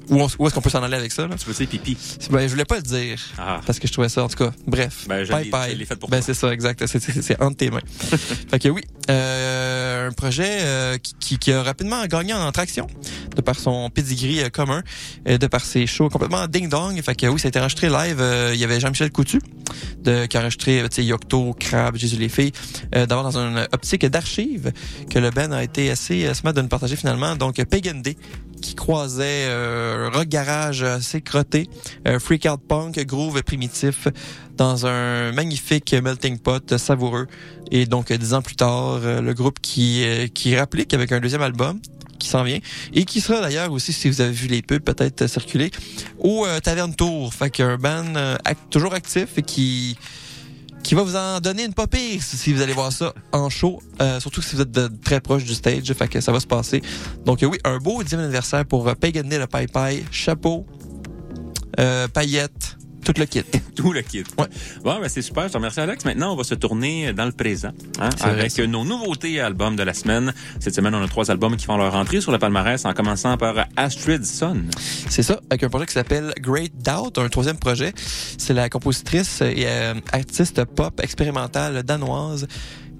où, 0.10 0.22
où 0.39 0.47
est-ce 0.47 0.53
qu'on 0.55 0.62
peut 0.62 0.70
s'en 0.70 0.84
aller 0.84 0.95
avec 0.97 1.12
ça, 1.12 1.28
là? 1.28 1.36
Tu 1.38 1.45
veux 1.45 1.53
dire 1.53 1.68
pipi? 1.68 1.97
Ben, 2.32 2.41
je 2.43 2.47
voulais 2.51 2.66
pas 2.66 2.78
le 2.78 2.82
dire. 2.82 3.20
Ah. 3.38 3.62
Parce 3.66 3.80
que 3.80 3.88
je 3.88 3.93
trouvais 3.93 4.10
ça, 4.10 4.24
en 4.24 4.28
tout 4.28 4.38
cas. 4.38 4.51
Bref. 4.68 5.05
Ben, 5.07 5.24
je 5.24 5.32
Bye 5.32 5.49
bye. 5.49 5.78
je 5.80 5.86
fait 5.86 5.95
pour 5.95 6.10
Ben, 6.10 6.22
c'est 6.22 6.34
ça, 6.34 6.51
exact. 6.51 6.86
C'est- 6.88 7.41
entre 7.41 7.57
tes 7.57 7.70
mains. 7.72 7.82
fait 8.49 8.60
que 8.60 8.70
oui, 8.70 8.82
euh, 9.10 10.10
un 10.10 10.12
projet 10.12 10.60
euh, 10.62 10.97
qui, 10.97 11.14
qui- 11.20 11.38
qui 11.38 11.51
a 11.51 11.64
rapidement 11.64 12.05
gagné 12.05 12.34
en 12.34 12.51
traction 12.51 12.88
de 13.36 13.41
par 13.41 13.57
son 13.60 13.89
pedigree 13.89 14.41
euh, 14.41 14.49
commun, 14.49 14.82
et 15.26 15.38
de 15.38 15.47
par 15.47 15.64
ses 15.64 15.86
shows 15.88 16.10
complètement 16.10 16.47
ding-dong. 16.47 17.01
Fait 17.01 17.16
que 17.16 17.28
oui, 17.28 17.39
ça 17.39 17.47
a 17.47 17.49
été 17.49 17.60
enregistré 17.60 17.89
live. 17.89 18.18
euh, 18.20 18.51
Il 18.53 18.60
y 18.60 18.64
avait 18.64 18.80
Jean-Michel 18.80 19.12
Coutu 19.12 19.39
de, 20.03 20.26
qui 20.26 20.38
a 20.38 20.41
enregistré, 20.41 20.82
tu 20.89 20.95
sais, 20.95 21.05
Yocto, 21.05 21.55
Crab, 21.60 21.95
Jésus 21.95 22.18
les 22.18 22.30
filles, 22.30 22.51
euh, 22.95 23.05
d'avoir 23.05 23.32
dans 23.32 23.38
une 23.39 23.68
optique 23.72 24.05
d'archives 24.05 24.72
que 25.10 25.20
le 25.20 25.30
band 25.32 25.51
a 25.51 25.64
été 25.64 25.89
assez 25.91 26.26
euh, 26.26 26.34
smart 26.34 26.53
de 26.53 26.62
nous 26.62 26.68
partager 26.68 26.95
finalement. 26.95 27.36
Donc, 27.36 27.64
Pagan 27.66 27.95
Day 27.99 28.18
qui 28.62 28.76
croisait 28.76 29.45
euh, 29.47 30.10
rock 30.14 30.28
garage 30.28 30.84
assez 30.84 31.22
crotté, 31.22 31.70
euh, 32.07 32.20
freak 32.20 32.45
out 32.45 32.62
punk, 32.68 32.99
groove 33.05 33.41
primitif 33.43 34.07
dans 34.60 34.86
un 34.86 35.32
magnifique 35.32 35.93
melting 35.93 36.38
pot 36.38 36.78
savoureux. 36.78 37.28
Et 37.72 37.86
donc, 37.86 38.12
dix 38.12 38.34
ans 38.34 38.41
plus 38.41 38.55
tard, 38.55 38.99
euh, 39.03 39.22
le 39.22 39.34
groupe 39.34 39.60
qui, 39.62 40.03
euh, 40.03 40.28
qui 40.28 40.55
rapplique 40.57 40.93
avec 40.93 41.12
un 41.12 41.20
deuxième 41.20 41.41
album 41.41 41.80
qui 42.20 42.28
s'en 42.28 42.43
vient 42.43 42.60
et 42.93 43.05
qui 43.05 43.22
sera 43.22 43.39
d'ailleurs 43.41 43.72
aussi, 43.72 43.93
si 43.93 44.10
vous 44.10 44.20
avez 44.20 44.34
vu 44.34 44.47
les 44.47 44.62
pubs 44.62 44.84
peut-être 44.84 45.22
euh, 45.22 45.28
circuler, 45.28 45.72
au 46.20 46.45
Taverne 46.62 46.93
Tour. 46.93 47.34
Fait 47.34 47.49
qu'un 47.49 47.78
band 47.78 48.38
toujours 48.70 48.93
actif 48.93 49.38
et 49.38 49.43
qui 49.43 49.97
qui 50.84 50.96
va 50.96 51.04
vous 51.04 51.16
en 51.16 51.40
donner 51.40 51.66
une 51.66 51.74
pire 51.74 52.22
si 52.24 52.52
vous 52.54 52.62
allez 52.62 52.74
voir 52.74 52.92
ça 52.92 53.14
en 53.32 53.50
show, 53.50 53.80
euh, 54.02 54.20
surtout 54.20 54.42
si 54.42 54.56
vous 54.56 54.62
êtes 54.62 54.72
de- 54.72 54.90
très 55.04 55.20
proche 55.20 55.44
du 55.44 55.54
stage, 55.54 55.92
fait 55.94 56.08
que 56.08 56.20
ça 56.22 56.32
va 56.32 56.40
se 56.40 56.48
passer. 56.48 56.82
Donc 57.26 57.40
oui, 57.44 57.58
un 57.64 57.78
beau 57.78 58.02
10e 58.04 58.20
anniversaire 58.20 58.66
pour 58.66 58.88
euh, 58.88 58.94
Pagan 58.96 59.24
le 59.30 59.46
Pai 59.46 59.68
Pai, 59.68 60.04
chapeau, 60.12 60.66
euh, 61.80 62.08
paillettes, 62.08 62.78
tout 63.06 63.14
le 63.18 63.26
kit. 63.26 63.43
Tout 63.76 63.93
le 63.93 64.02
kit. 64.02 64.24
Bon, 64.38 65.00
ben 65.00 65.08
c'est 65.10 65.22
super. 65.22 65.43
Je 65.47 65.54
te 65.54 65.58
remercie, 65.58 65.80
Alex. 65.80 66.06
Maintenant, 66.06 66.34
on 66.34 66.36
va 66.36 66.43
se 66.43 66.56
tourner 66.56 67.14
dans 67.14 67.26
le 67.26 67.32
présent 67.32 67.72
hein, 68.00 68.10
C'est 68.18 68.24
vrai, 68.24 68.39
avec 68.39 68.52
ça. 68.52 68.68
nos 68.68 68.84
nouveautés 68.86 69.39
albums 69.39 69.76
de 69.76 69.84
la 69.84 69.93
semaine. 69.93 70.34
Cette 70.60 70.76
semaine, 70.76 70.93
on 70.95 71.04
a 71.04 71.08
trois 71.08 71.32
albums 71.32 71.56
qui 71.56 71.66
font 71.66 71.78
leur 71.78 71.95
entrée 71.95 72.22
sur 72.22 72.32
le 72.32 72.39
palmarès, 72.39 72.84
en 72.86 72.93
commençant 72.93 73.38
par 73.38 73.68
Astrid 73.76 74.26
Son. 74.26 74.58
C'est 75.10 75.24
ça, 75.24 75.39
avec 75.50 75.64
un 75.64 75.70
projet 75.70 75.86
qui 75.86 75.93
s'appelle 75.93 76.34
Great 76.39 76.74
Doubt, 76.84 77.18
un 77.18 77.30
troisième 77.30 77.58
projet. 77.58 77.93
C'est 77.95 78.54
la 78.54 78.70
compositrice 78.70 79.41
et 79.41 79.66
euh, 79.68 79.93
artiste 80.12 80.64
pop 80.66 81.00
expérimentale 81.02 81.84
danoise 81.84 82.47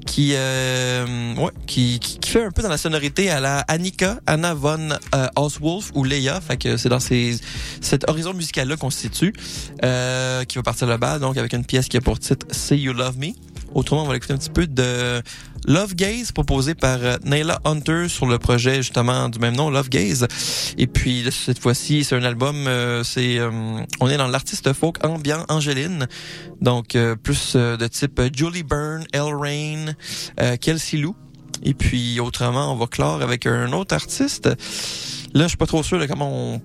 qui, 0.10 0.32
euh, 0.34 1.36
ouais, 1.36 1.52
qui, 1.68 2.00
qui, 2.00 2.18
qui 2.18 2.30
fait 2.32 2.44
un 2.44 2.52
peu 2.52 2.64
dans 2.64 2.70
la 2.70 2.80
sonorité 2.80 3.30
à 3.30 3.40
la 3.40 3.60
Annika, 3.68 4.20
Anna 4.26 4.56
von 4.56 4.90
euh, 5.14 5.28
Oswolf 5.36 5.92
ou 5.94 6.04
Leia. 6.04 6.42
Fait 6.42 6.58
que 6.58 6.78
c'est 6.78 6.90
dans 6.90 7.00
ces, 7.00 7.40
cet 7.80 8.10
horizon 8.10 8.34
musical-là 8.34 8.76
qu'on 8.76 8.90
se 8.90 8.98
situe, 8.98 9.34
euh, 9.84 10.44
qui 10.46 10.58
va 10.58 10.64
partir 10.64 10.88
le 10.88 10.98
bal, 10.98 11.20
donc 11.20 11.38
avec 11.38 11.54
une 11.54 11.64
pièce 11.64 11.88
qui 11.88 11.98
a 11.98 12.02
pour 12.02 12.18
titre 12.18 12.48
Say 12.50 12.78
You 12.78 12.94
Love 12.94 13.20
Me. 13.20 13.28
Autrement, 13.76 14.04
on 14.04 14.08
va 14.08 14.16
écouter 14.16 14.34
un 14.34 14.38
petit 14.38 14.50
peu 14.50 14.66
de 14.66 15.22
Love 15.68 15.96
Gaze 15.96 16.32
proposé 16.32 16.76
par 16.76 16.98
euh, 17.02 17.18
Naila 17.24 17.60
Hunter 17.66 18.08
sur 18.10 18.26
le 18.26 18.38
projet 18.38 18.78
justement 18.78 19.30
du 19.30 19.40
même 19.40 19.56
nom, 19.56 19.70
Love 19.70 19.90
Gaze. 19.90 20.28
Et 20.78 20.88
puis 20.88 21.26
cette 21.32 21.60
fois-ci, 21.60 22.04
c'est 22.04 22.16
un 22.16 22.24
album, 22.24 22.68
euh, 22.68 23.04
c'est 23.04 23.38
euh, 23.40 23.52
on 24.00 24.10
est 24.10 24.18
dans 24.18 24.28
l'artiste 24.28 24.74
folk 24.74 25.04
ambiant 25.06 25.46
Angéline, 25.50 26.08
donc 26.62 26.96
euh, 26.96 27.16
plus 27.16 27.54
euh, 27.56 27.78
de 27.78 27.88
type 27.88 28.20
euh, 28.20 28.30
Julie 28.34 28.64
Byrne, 28.64 29.06
Elle 29.14 29.34
Rain, 29.34 29.94
euh, 30.40 30.56
Kelsey 30.58 30.98
Lou. 30.98 31.16
Et 31.64 31.74
puis 31.74 32.20
autrement, 32.20 32.72
on 32.72 32.76
va 32.76 32.88
clore 32.88 33.22
avec 33.22 33.46
un 33.46 33.74
autre 33.74 33.94
artiste. 33.94 34.46
Là, 35.34 35.44
je 35.44 35.48
suis 35.50 35.58
pas 35.58 35.66
trop 35.66 35.84
sûr 35.84 36.00
de 36.00 36.06
comment 36.06 36.56
on, 36.56 36.62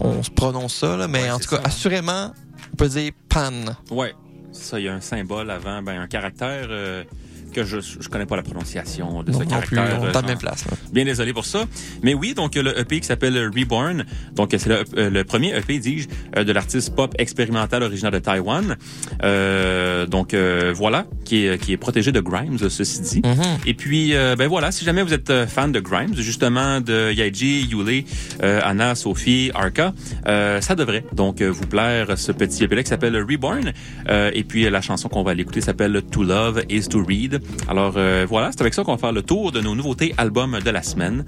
on 0.00 0.22
se 0.22 0.30
prononce 0.30 0.74
ça, 0.74 0.96
là, 0.96 1.06
mais 1.08 1.30
en 1.30 1.38
tout 1.38 1.48
cas, 1.48 1.60
assurément, 1.64 2.32
on 2.72 2.76
peut 2.76 2.88
dire 2.88 3.12
Pan. 3.28 3.52
Ouais. 3.90 4.14
Ça, 4.50 4.78
il 4.78 4.84
y 4.84 4.88
a 4.88 4.92
un 4.92 5.00
symbole 5.00 5.50
avant, 5.50 5.80
ben, 5.82 5.98
un 5.98 6.06
caractère 6.06 6.66
euh, 6.68 7.04
que 7.52 7.64
je 7.64 7.78
je 7.80 8.08
connais 8.08 8.26
pas 8.26 8.36
la 8.36 8.42
prononciation 8.42 9.22
de 9.22 9.30
Non, 9.30 9.38
ce 9.38 9.44
plus, 9.44 9.48
caractère. 9.76 9.98
on 10.00 10.04
euh, 10.06 10.10
à 10.10 10.12
la 10.12 10.22
même 10.22 10.38
place. 10.38 10.64
là. 10.70 10.76
Bien 10.92 11.04
désolé 11.04 11.32
pour 11.32 11.44
ça. 11.44 11.64
Mais 12.02 12.14
oui, 12.14 12.34
donc 12.34 12.54
le 12.56 12.78
EP 12.78 13.00
qui 13.00 13.06
s'appelle 13.06 13.36
Reborn. 13.54 14.04
Donc 14.34 14.50
c'est 14.52 14.66
le, 14.66 14.82
euh, 14.96 15.10
le 15.10 15.24
premier 15.24 15.56
EP, 15.56 15.78
dis-je, 15.78 16.08
euh, 16.36 16.44
de 16.44 16.52
l'artiste 16.52 16.94
pop 16.94 17.14
expérimental 17.18 17.82
originaire 17.82 18.10
de 18.10 18.18
Taïwan. 18.18 18.76
Euh, 19.22 20.06
donc 20.06 20.34
euh, 20.34 20.72
voilà, 20.74 21.06
qui 21.24 21.46
est, 21.46 21.58
qui 21.62 21.72
est 21.72 21.76
protégé 21.76 22.12
de 22.12 22.20
Grimes, 22.20 22.58
ceci 22.68 23.00
dit. 23.02 23.22
Et 23.66 23.74
puis, 23.74 24.14
euh, 24.14 24.34
ben 24.36 24.48
voilà, 24.48 24.72
si 24.72 24.84
jamais 24.84 25.02
vous 25.02 25.12
êtes 25.14 25.30
euh, 25.30 25.46
fan 25.46 25.72
de 25.72 25.80
Grimes, 25.80 26.14
justement 26.16 26.80
de 26.80 27.12
Yaiji, 27.12 27.66
Yule, 27.70 28.04
euh, 28.42 28.60
Anna, 28.64 28.94
Sophie, 28.94 29.50
Arca, 29.54 29.92
euh, 30.26 30.60
ça 30.60 30.74
devrait 30.74 31.04
donc 31.12 31.40
euh, 31.40 31.48
vous 31.50 31.66
plaire 31.66 32.16
ce 32.18 32.32
petit 32.32 32.64
EP 32.64 32.82
qui 32.82 32.88
s'appelle 32.88 33.16
Reborn. 33.16 33.72
Euh, 34.08 34.30
et 34.34 34.44
puis 34.44 34.64
euh, 34.66 34.70
la 34.70 34.80
chanson 34.80 35.08
qu'on 35.08 35.22
va 35.22 35.32
aller 35.32 35.42
écouter 35.42 35.60
s'appelle 35.60 36.00
To 36.10 36.22
Love 36.24 36.62
is 36.70 36.88
to 36.88 37.02
Read. 37.04 37.41
Alors 37.68 37.94
euh, 37.96 38.26
voilà, 38.28 38.50
c'est 38.52 38.60
avec 38.60 38.74
ça 38.74 38.82
qu'on 38.84 38.92
va 38.92 38.98
faire 38.98 39.12
le 39.12 39.22
tour 39.22 39.52
de 39.52 39.60
nos 39.60 39.74
nouveautés 39.74 40.14
albums 40.18 40.58
de 40.64 40.70
la 40.70 40.82
semaine. 40.82 41.24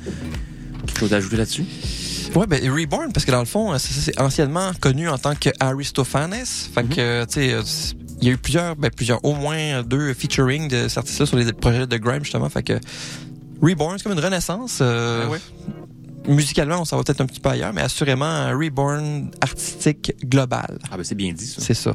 Quelque 0.86 0.98
chose 1.00 1.12
à 1.14 1.16
ajouter 1.16 1.36
là-dessus? 1.36 1.64
Ouais, 2.34 2.46
ben 2.46 2.60
Reborn, 2.70 3.12
parce 3.12 3.24
que 3.24 3.30
dans 3.30 3.38
le 3.40 3.44
fond, 3.46 3.76
c'est- 3.78 3.92
c'est 3.92 4.20
anciennement 4.20 4.72
connu 4.80 5.08
en 5.08 5.18
tant 5.18 5.34
que 5.34 5.50
Aristophanes. 5.60 6.34
Fait 6.44 6.82
que, 6.84 7.24
tu 7.26 7.32
sais, 7.32 7.52
euh, 7.52 7.62
il 8.20 8.26
y 8.28 8.30
a 8.30 8.34
eu 8.34 8.38
plusieurs, 8.38 8.74
ben 8.76 8.90
plusieurs, 8.90 9.24
au 9.24 9.34
moins 9.34 9.82
deux 9.82 10.12
featuring 10.14 10.68
de 10.68 10.88
cet 10.88 10.98
artiste-là 10.98 11.26
sur 11.26 11.36
les 11.36 11.52
projets 11.52 11.86
de 11.86 11.96
Grime, 11.96 12.24
justement. 12.24 12.48
Fait 12.48 12.62
que 12.64 12.78
Reborn, 13.62 13.96
c'est 13.98 14.04
comme 14.04 14.12
une 14.18 14.24
renaissance. 14.24 14.78
euh, 14.80 15.26
Musicalement, 16.26 16.80
on 16.80 16.84
s'en 16.86 16.96
va 16.96 17.02
peut-être 17.04 17.20
un 17.20 17.26
petit 17.26 17.38
peu 17.40 17.50
ailleurs, 17.50 17.72
mais 17.74 17.82
assurément 17.82 18.24
un 18.24 18.56
Reborn 18.58 19.30
artistique 19.42 20.14
global. 20.24 20.78
Ah 20.90 20.96
ben 20.96 21.04
c'est 21.04 21.14
bien 21.14 21.32
dit, 21.34 21.46
ça. 21.46 21.60
C'est 21.60 21.74
ça. 21.74 21.94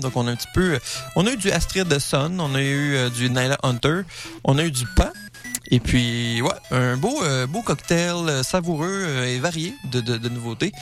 Donc, 0.00 0.16
on 0.16 0.26
a 0.26 0.30
un 0.30 0.36
petit 0.36 0.48
peu. 0.54 0.78
On 1.16 1.26
a 1.26 1.30
eu 1.32 1.36
du 1.36 1.50
Astrid 1.50 1.98
Sun, 1.98 2.40
on 2.40 2.54
a 2.54 2.60
eu 2.60 2.94
euh, 2.94 3.10
du 3.10 3.28
Nyla 3.28 3.58
Hunter, 3.62 4.02
on 4.44 4.58
a 4.58 4.64
eu 4.64 4.70
du 4.70 4.84
Pan. 4.96 5.10
Et 5.72 5.78
puis, 5.78 6.42
ouais, 6.42 6.50
un 6.72 6.96
beau, 6.96 7.22
euh, 7.22 7.46
beau 7.46 7.62
cocktail 7.62 8.16
euh, 8.28 8.42
savoureux 8.42 8.88
euh, 8.90 9.26
et 9.26 9.38
varié 9.38 9.72
de, 9.92 10.00
de, 10.00 10.16
de 10.16 10.28
nouveautés. 10.28 10.72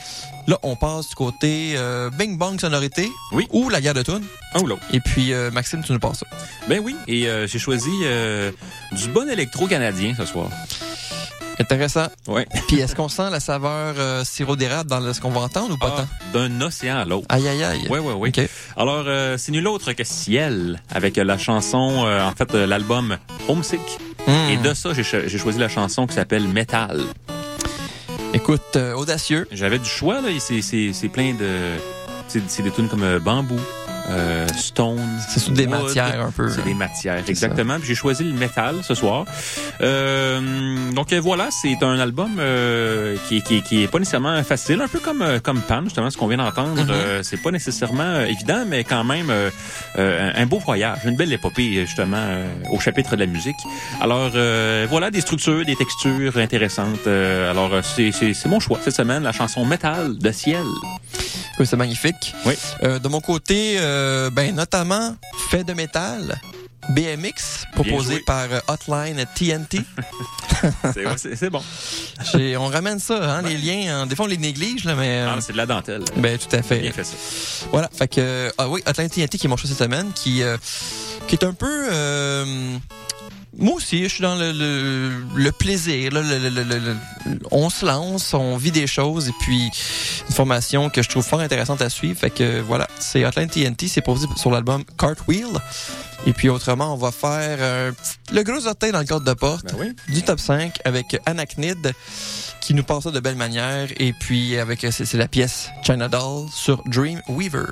Là, 0.47 0.57
on 0.63 0.75
passe 0.75 1.09
du 1.09 1.15
côté 1.15 1.75
euh, 1.77 2.09
Bing 2.09 2.39
Bang 2.39 2.59
Sonorité. 2.59 3.07
Oui. 3.31 3.47
Ou 3.51 3.69
la 3.69 3.81
guerre 3.81 3.93
de 3.93 4.01
tune. 4.01 4.23
Un 4.55 4.61
ou 4.61 4.65
l'autre. 4.65 4.81
Et 4.91 4.99
puis, 4.99 5.31
euh, 5.31 5.51
Maxime, 5.51 5.83
tu 5.83 5.93
nous 5.93 5.99
passes 5.99 6.19
ça. 6.19 6.25
Ben 6.67 6.79
oui, 6.83 6.95
et 7.07 7.27
euh, 7.27 7.45
j'ai 7.45 7.59
choisi 7.59 7.91
euh, 8.01 8.51
du 8.93 9.09
bon 9.09 9.29
électro 9.29 9.67
canadien 9.67 10.15
ce 10.17 10.25
soir. 10.25 10.49
Intéressant. 11.59 12.07
Ouais. 12.27 12.47
Puis, 12.67 12.79
est-ce 12.79 12.95
qu'on 12.95 13.09
sent 13.09 13.29
la 13.31 13.39
saveur 13.39 13.95
euh, 13.97 14.23
sirop 14.23 14.55
d'érable 14.55 14.89
dans 14.89 15.13
ce 15.13 15.19
qu'on 15.19 15.29
va 15.29 15.41
entendre 15.41 15.73
ou 15.73 15.77
pas 15.77 15.93
Ah, 15.97 16.01
tant? 16.33 16.39
D'un 16.39 16.61
océan 16.61 16.97
à 16.99 17.05
l'autre. 17.05 17.25
Aïe, 17.29 17.47
aïe, 17.47 17.63
aïe. 17.63 17.87
Oui, 17.89 17.99
oui, 17.99 18.13
oui. 18.17 18.31
Alors, 18.77 19.03
euh, 19.07 19.37
c'est 19.37 19.51
nul 19.51 19.67
autre 19.67 19.91
que 19.93 20.03
Ciel, 20.03 20.81
avec 20.89 21.17
la 21.17 21.37
chanson, 21.37 22.05
euh, 22.05 22.23
en 22.25 22.31
fait, 22.31 22.53
l'album 22.53 23.17
Homesick. 23.47 23.81
Mm. 24.27 24.31
Et 24.51 24.57
de 24.57 24.73
ça, 24.73 24.93
j'ai 24.93 25.03
cho- 25.03 25.27
j'ai 25.27 25.37
choisi 25.37 25.59
la 25.59 25.69
chanson 25.69 26.07
qui 26.07 26.15
s'appelle 26.15 26.47
Metal. 26.47 27.01
Écoute, 28.33 28.77
audacieux. 28.95 29.47
J'avais 29.51 29.79
du 29.79 29.89
choix, 29.89 30.21
là, 30.21 30.29
c'est- 30.39 31.09
plein 31.11 31.33
de... 31.33 31.73
C'est 32.27 32.61
des 32.61 32.69
tunes 32.69 32.87
comme 32.87 33.17
Bambou, 33.17 33.59
euh, 34.09 34.47
Stone. 34.55 34.99
C'est 35.27 35.39
sous 35.39 35.51
des 35.51 35.65
Wood. 35.65 35.83
matières 35.83 36.25
un 36.25 36.31
peu. 36.31 36.49
C'est 36.49 36.61
hein. 36.61 36.65
des 36.65 36.73
matières, 36.73 37.21
C'est 37.25 37.29
exactement. 37.29 37.77
Puis 37.79 37.89
j'ai 37.89 37.95
choisi 37.95 38.23
le 38.23 38.33
métal 38.33 38.75
ce 38.83 38.93
soir. 38.95 39.25
Euh, 39.81 40.91
donc 40.91 41.13
euh, 41.13 41.19
voilà, 41.19 41.49
c'est 41.51 41.81
un 41.83 41.99
album 41.99 42.37
euh, 42.39 43.15
qui, 43.27 43.41
qui, 43.41 43.61
qui 43.61 43.83
est 43.83 43.87
pas 43.87 43.99
nécessairement 43.99 44.41
facile, 44.43 44.81
un 44.81 44.87
peu 44.87 44.99
comme 44.99 45.21
euh, 45.21 45.39
comme 45.39 45.61
Pan 45.61 45.83
justement, 45.83 46.09
ce 46.09 46.17
qu'on 46.17 46.27
vient 46.27 46.37
d'entendre. 46.37 46.83
Mhm. 46.83 46.89
Euh, 46.89 47.23
c'est 47.23 47.41
pas 47.41 47.51
nécessairement 47.51 48.21
évident, 48.21 48.65
mais 48.67 48.83
quand 48.83 49.03
même 49.03 49.31
un, 49.97 50.45
beau 50.45 50.59
voyage, 50.59 50.99
une 51.05 51.15
belle 51.15 51.31
épopée 51.33 51.85
justement 51.85 52.25
au 52.71 52.79
chapitre 52.79 53.15
de 53.15 53.21
la 53.21 53.27
musique. 53.27 53.55
Alors 54.01 54.31
euh, 54.35 54.87
voilà, 54.89 55.11
des 55.11 55.21
structures, 55.21 55.65
des 55.65 55.75
textures 55.75 56.37
intéressantes. 56.37 57.07
Euh, 57.07 57.51
alors 57.51 57.71
c'est 57.83 58.11
c'est 58.11 58.33
c'est 58.33 58.49
mon 58.49 58.59
choix 58.59 58.79
cette 58.81 58.95
semaine, 58.95 59.23
la 59.23 59.31
chanson 59.31 59.65
Métal 59.65 60.17
de 60.17 60.31
Ciel. 60.31 60.63
Oui, 61.59 61.67
c'est 61.67 61.75
magnifique. 61.75 62.33
Oui. 62.45 62.53
Euh, 62.83 62.99
de 62.99 63.07
mon 63.09 63.19
côté, 63.21 63.75
euh, 63.79 64.29
ben 64.29 64.55
notamment 64.55 65.15
fait 65.49 65.63
de 65.63 65.73
métal. 65.73 66.39
BMX, 66.89 67.65
proposé 67.75 68.19
par 68.21 68.45
euh, 68.51 68.59
Hotline 68.67 69.23
TNT. 69.35 69.81
C'est 71.17 71.49
bon. 71.51 71.61
On 72.59 72.67
ramène 72.67 72.99
ça, 72.99 73.35
hein, 73.37 73.41
les 73.43 73.57
liens. 73.57 74.01
hein. 74.01 74.07
Des 74.07 74.15
fois, 74.15 74.25
on 74.25 74.27
les 74.27 74.37
néglige, 74.37 74.85
là, 74.85 74.95
mais. 74.95 75.19
euh, 75.21 75.29
Ah, 75.29 75.37
c'est 75.39 75.51
de 75.53 75.57
la 75.57 75.65
dentelle. 75.67 76.03
ben, 76.17 76.37
tout 76.37 76.53
à 76.55 76.61
fait. 76.63 76.79
Bien 76.79 76.91
fait 76.91 77.03
ça. 77.03 77.15
Voilà. 77.71 77.89
Fait 77.93 78.07
que, 78.07 78.51
ah 78.57 78.67
oui, 78.67 78.81
Hotline 78.87 79.09
TNT 79.09 79.37
qui 79.37 79.45
est 79.45 79.49
mon 79.49 79.55
choix 79.57 79.69
cette 79.69 79.77
semaine, 79.77 80.11
qui, 80.15 80.41
euh, 80.41 80.57
qui 81.27 81.35
est 81.35 81.43
un 81.45 81.53
peu. 81.53 81.87
euh, 81.91 82.77
moi 83.57 83.75
aussi, 83.75 84.03
je 84.03 84.07
suis 84.09 84.21
dans 84.21 84.35
le, 84.35 84.51
le, 84.51 85.11
le 85.35 85.51
plaisir. 85.51 86.11
là, 86.13 86.21
le- 86.21 86.97
on 87.51 87.69
se 87.69 87.85
lance, 87.85 88.33
on 88.33 88.57
vit 88.57 88.71
des 88.71 88.87
choses 88.87 89.27
et 89.29 89.33
puis 89.41 89.69
une 90.29 90.33
formation 90.35 90.89
que 90.89 91.01
je 91.01 91.09
trouve 91.09 91.23
fort 91.25 91.39
intéressante 91.39 91.81
à 91.81 91.89
suivre. 91.89 92.17
Fait 92.19 92.29
que 92.29 92.61
voilà, 92.61 92.87
c'est 92.99 93.25
Hotline 93.25 93.49
TNT, 93.49 93.87
c'est 93.87 94.01
posé 94.01 94.27
sur 94.37 94.51
l'album 94.51 94.83
Cartwheel. 94.97 95.47
Et 96.27 96.33
puis 96.33 96.49
autrement, 96.49 96.93
on 96.93 96.97
va 96.97 97.11
faire 97.11 97.93
petit- 97.93 98.17
le 98.35 98.43
gros 98.43 98.67
orteil 98.67 98.91
dans 98.91 98.99
le 98.99 99.05
cadre 99.05 99.23
de 99.25 99.33
porte 99.33 99.65
Ben 99.73 99.75
oui. 99.79 99.95
du 100.13 100.21
top 100.21 100.39
5 100.39 100.77
avec 100.85 101.17
Anachnid 101.25 101.93
qui 102.61 102.73
nous 102.73 102.83
passe 102.83 103.05
ça 103.05 103.11
de 103.11 103.19
belle 103.21 103.35
manière. 103.37 103.87
Et 103.97 104.13
puis 104.13 104.57
avec 104.57 104.81
c'est 104.91 105.05
c'est 105.05 105.17
la 105.17 105.27
pièce 105.29 105.69
China 105.83 106.07
Doll 106.09 106.47
sur 106.51 106.83
Dream 106.87 107.21
Weaver. 107.29 107.67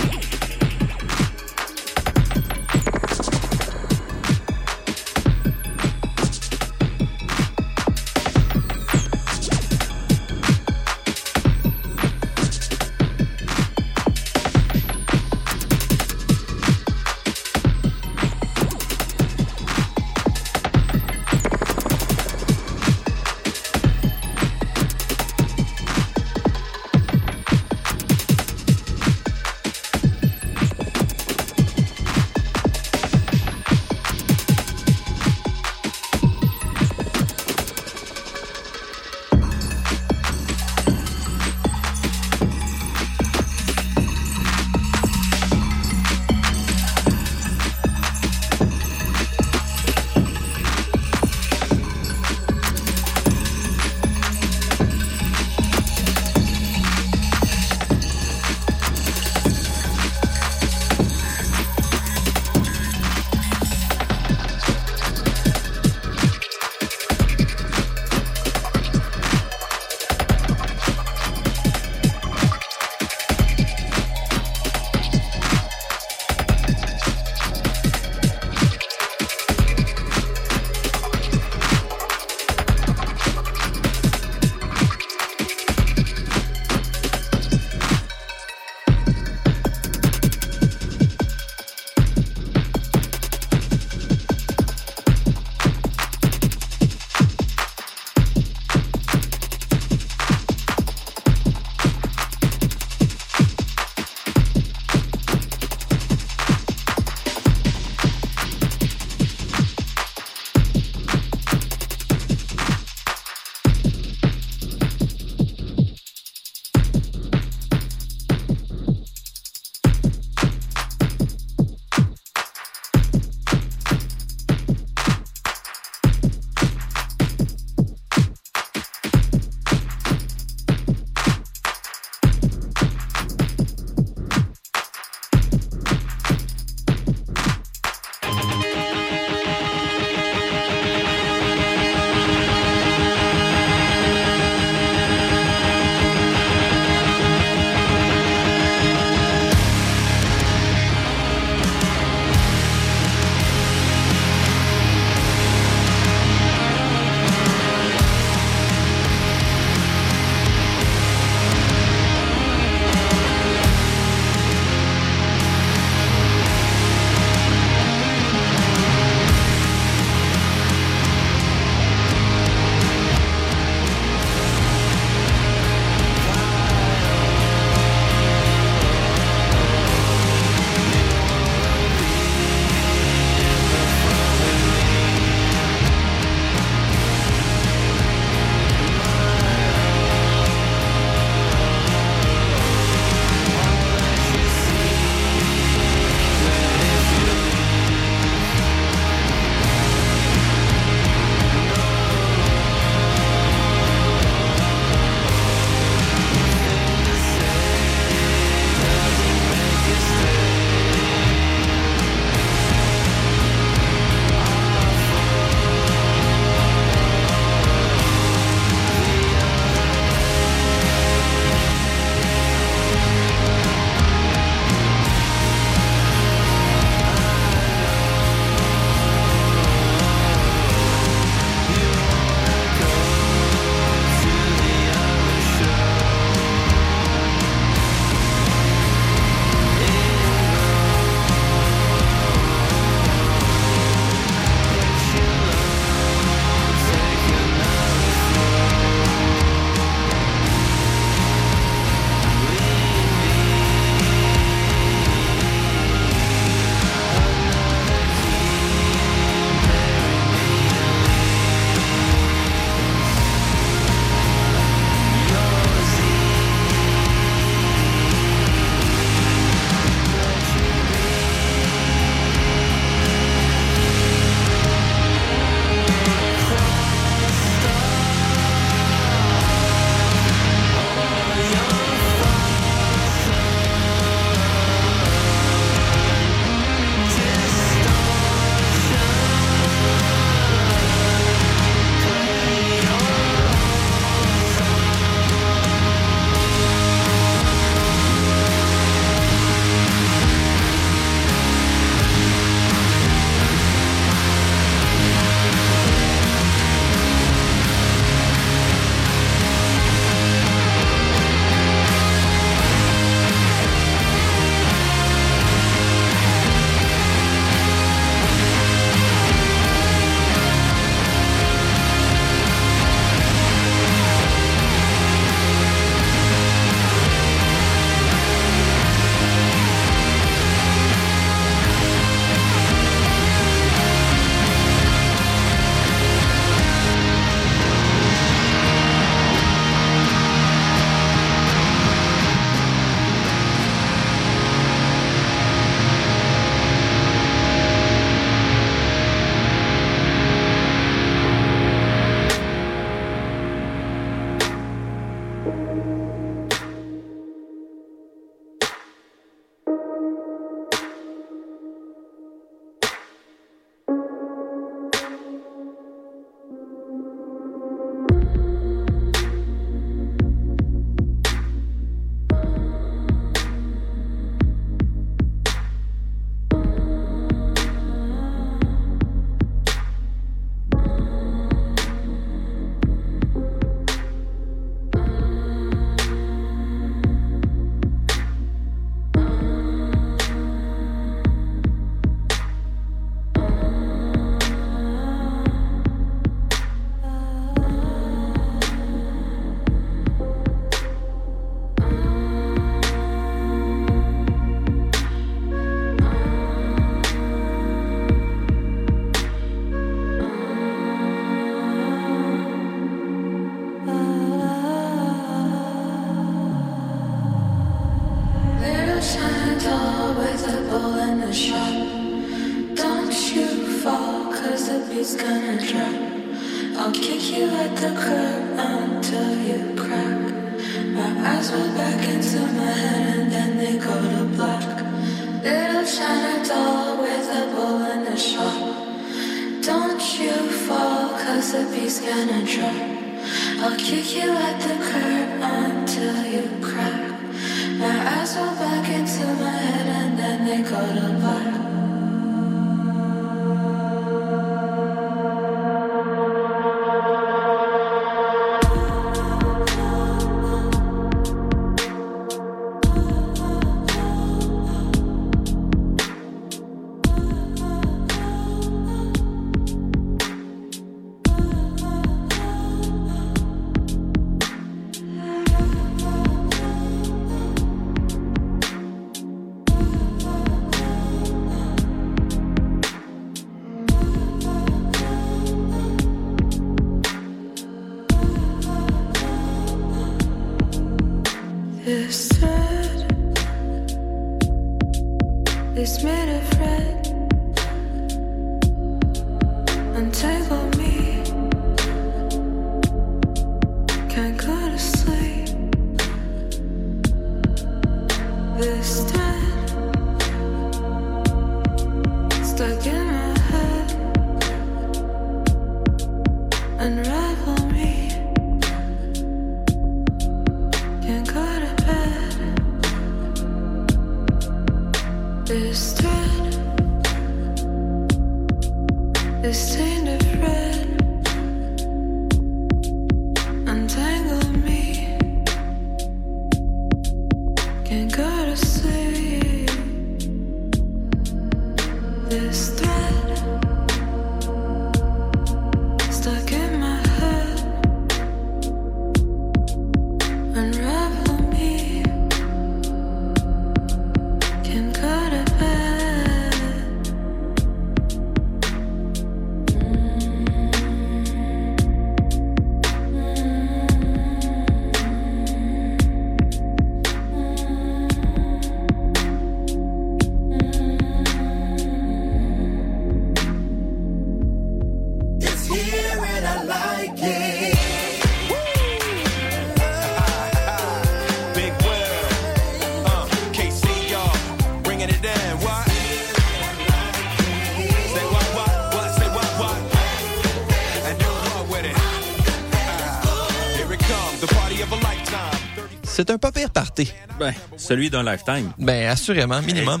C'est 596.30 596.34
un 596.34 596.38
pas 596.38 596.52
pire 596.52 596.70
party. 596.70 597.12
Ben, 597.40 597.52
celui 597.76 598.08
d'un 598.08 598.22
lifetime. 598.22 598.70
Ben, 598.78 599.08
assurément, 599.08 599.60
minimum. 599.62 600.00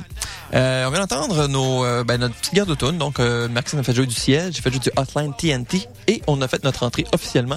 Euh, 0.54 0.86
on 0.86 0.90
vient 0.90 1.00
d'entendre 1.00 1.48
nos, 1.48 1.84
euh, 1.84 2.04
ben, 2.04 2.20
notre 2.20 2.36
petite 2.36 2.54
guerre 2.54 2.66
d'automne. 2.66 2.98
Donc, 2.98 3.18
euh, 3.18 3.48
Maxime 3.48 3.80
a 3.80 3.82
fait 3.82 3.92
jouer 3.92 4.06
du 4.06 4.14
ciel, 4.14 4.52
j'ai 4.54 4.62
fait 4.62 4.70
jouer 4.70 4.78
du 4.78 4.90
Hotline 4.96 5.34
TNT 5.34 5.88
et 6.06 6.22
on 6.28 6.40
a 6.40 6.46
fait 6.46 6.62
notre 6.62 6.84
entrée 6.84 7.04
officiellement 7.12 7.56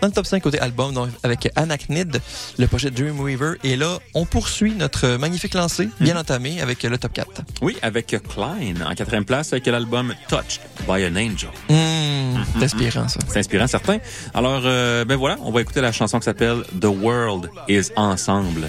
dans 0.00 0.08
le 0.08 0.12
top 0.12 0.26
5 0.26 0.42
côté 0.42 0.58
album 0.58 0.94
donc, 0.94 1.10
avec 1.22 1.48
Anachnid, 1.54 2.20
le 2.58 2.66
projet 2.66 2.90
Dreamweaver. 2.90 3.54
Et 3.62 3.76
là, 3.76 3.98
on 4.14 4.24
poursuit 4.24 4.74
notre 4.74 5.16
magnifique 5.16 5.54
lancée, 5.54 5.88
bien 6.00 6.16
entamé, 6.16 6.60
avec 6.60 6.82
le 6.82 6.98
top 6.98 7.12
4. 7.12 7.42
Oui, 7.62 7.76
avec 7.82 8.06
Klein 8.06 8.84
en 8.84 8.94
quatrième 8.96 9.26
place 9.26 9.52
avec 9.52 9.66
l'album 9.66 10.12
Touched 10.28 10.60
by 10.88 11.04
an 11.04 11.16
Angel. 11.16 11.50
Mmh, 11.68 12.40
c'est 12.58 12.64
inspirant, 12.64 13.08
ça. 13.08 13.20
C'est 13.28 13.38
inspirant, 13.38 13.66
certain. 13.66 13.98
Alors, 14.32 14.62
euh, 14.64 15.04
ben 15.04 15.16
voilà, 15.16 15.36
on 15.42 15.52
va 15.52 15.60
écouter 15.60 15.82
la 15.82 15.92
chanson 15.92 16.18
qui 16.18 16.24
s'appelle 16.24 16.62
The 16.80 16.86
World 16.86 17.50
is 17.68 17.90
Ensemble. 17.94 18.68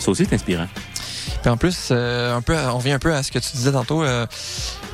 Ça 0.00 0.10
aussi, 0.10 0.26
c'est 0.28 0.34
inspirant. 0.34 0.66
Puis 1.42 1.50
en 1.50 1.56
plus, 1.56 1.88
euh, 1.90 2.36
un 2.36 2.42
peu, 2.42 2.56
on 2.56 2.78
revient 2.78 2.92
un 2.92 2.98
peu 2.98 3.14
à 3.14 3.22
ce 3.22 3.30
que 3.30 3.38
tu 3.38 3.52
disais 3.52 3.72
tantôt, 3.72 4.02
euh, 4.02 4.26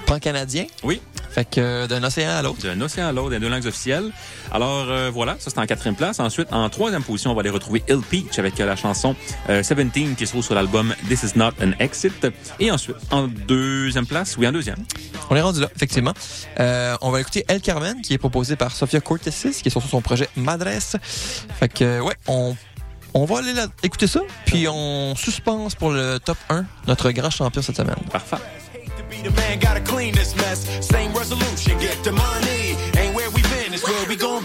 pan-canadien. 0.07 0.67
Oui. 0.85 1.01
Fait 1.31 1.45
que 1.45 1.61
euh, 1.61 1.87
d'un 1.87 2.03
océan 2.03 2.31
à 2.31 2.43
l'autre. 2.43 2.63
D'un 2.63 2.81
océan 2.81 3.09
à 3.09 3.13
l'autre, 3.13 3.31
des 3.31 3.39
deux 3.39 3.49
langues 3.49 3.67
officielles. 3.67 4.11
Alors 4.53 4.87
euh, 4.89 5.11
voilà, 5.13 5.37
ça 5.39 5.51
c'est 5.51 5.59
en 5.59 5.67
quatrième 5.67 5.97
place. 5.97 6.21
Ensuite, 6.21 6.53
en 6.53 6.69
troisième 6.71 7.03
position, 7.03 7.31
on 7.33 7.35
va 7.35 7.41
aller 7.41 7.51
retrouver 7.51 7.83
Il 7.89 8.01
Peach 8.01 8.39
avec 8.39 8.59
la 8.59 8.77
chanson 8.77 9.15
euh, 9.51 9.63
17 9.63 10.17
qui 10.17 10.27
se 10.27 10.33
trouve 10.33 10.45
sur 10.45 10.55
l'album 10.55 10.95
This 11.09 11.23
Is 11.25 11.39
Not 11.39 11.53
an 11.63 11.73
Exit. 11.79 12.27
Et 12.61 12.71
ensuite, 12.71 12.97
en 13.11 13.29
deuxième 13.29 14.07
place, 14.07 14.37
oui, 14.39 14.47
en 14.47 14.53
deuxième. 14.53 14.79
On 15.31 15.37
est 15.37 15.41
rendu 15.41 15.61
là, 15.61 15.69
effectivement. 15.75 16.15
Euh, 16.61 16.97
on 17.01 17.11
va 17.11 17.21
écouter 17.21 17.45
El 17.49 17.61
Carmen, 17.61 18.01
qui 18.03 18.15
est 18.15 18.19
proposé 18.19 18.57
par 18.57 18.73
Sofia 18.73 19.01
Cortesis, 19.01 19.63
qui 19.63 19.69
est 19.69 19.71
sur 19.71 19.83
son 19.83 20.01
projet 20.01 20.29
Madresse. 20.37 20.97
Fait 21.59 21.69
que, 21.69 22.01
ouais, 22.01 22.15
on, 22.29 22.57
on 23.15 23.25
va 23.25 23.39
aller 23.39 23.53
là, 23.53 23.67
écouter 23.83 24.07
ça, 24.07 24.21
puis 24.45 24.67
on 24.69 25.15
suspense 25.17 25.75
pour 25.75 25.91
le 25.91 26.19
top 26.19 26.39
1, 26.49 26.65
notre 26.87 27.11
grand 27.11 27.31
champion 27.31 27.63
cette 27.63 27.77
semaine. 27.77 27.97
Parfait. 28.13 28.37
Be 29.09 29.23
the 29.23 29.31
man, 29.31 29.59
gotta 29.61 29.81
clean 29.81 30.15
this 30.15 30.35
mess. 30.37 30.67
Same 30.87 31.13
resolution, 31.13 31.79
get 31.79 32.03
the 32.03 32.13
money. 32.13 32.77
Ain't 32.99 33.15
where 33.15 33.31
we 33.31 33.43
been, 33.43 33.73
it's 33.73 33.85
where 33.85 34.09
we 34.09 34.17
gon' 34.17 34.36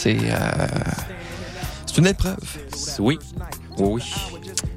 C'est 0.00 0.16
euh, 0.22 0.66
c'est 1.86 1.98
une 1.98 2.06
épreuve. 2.06 2.38
Oui. 3.00 3.18
Oui. 3.78 4.02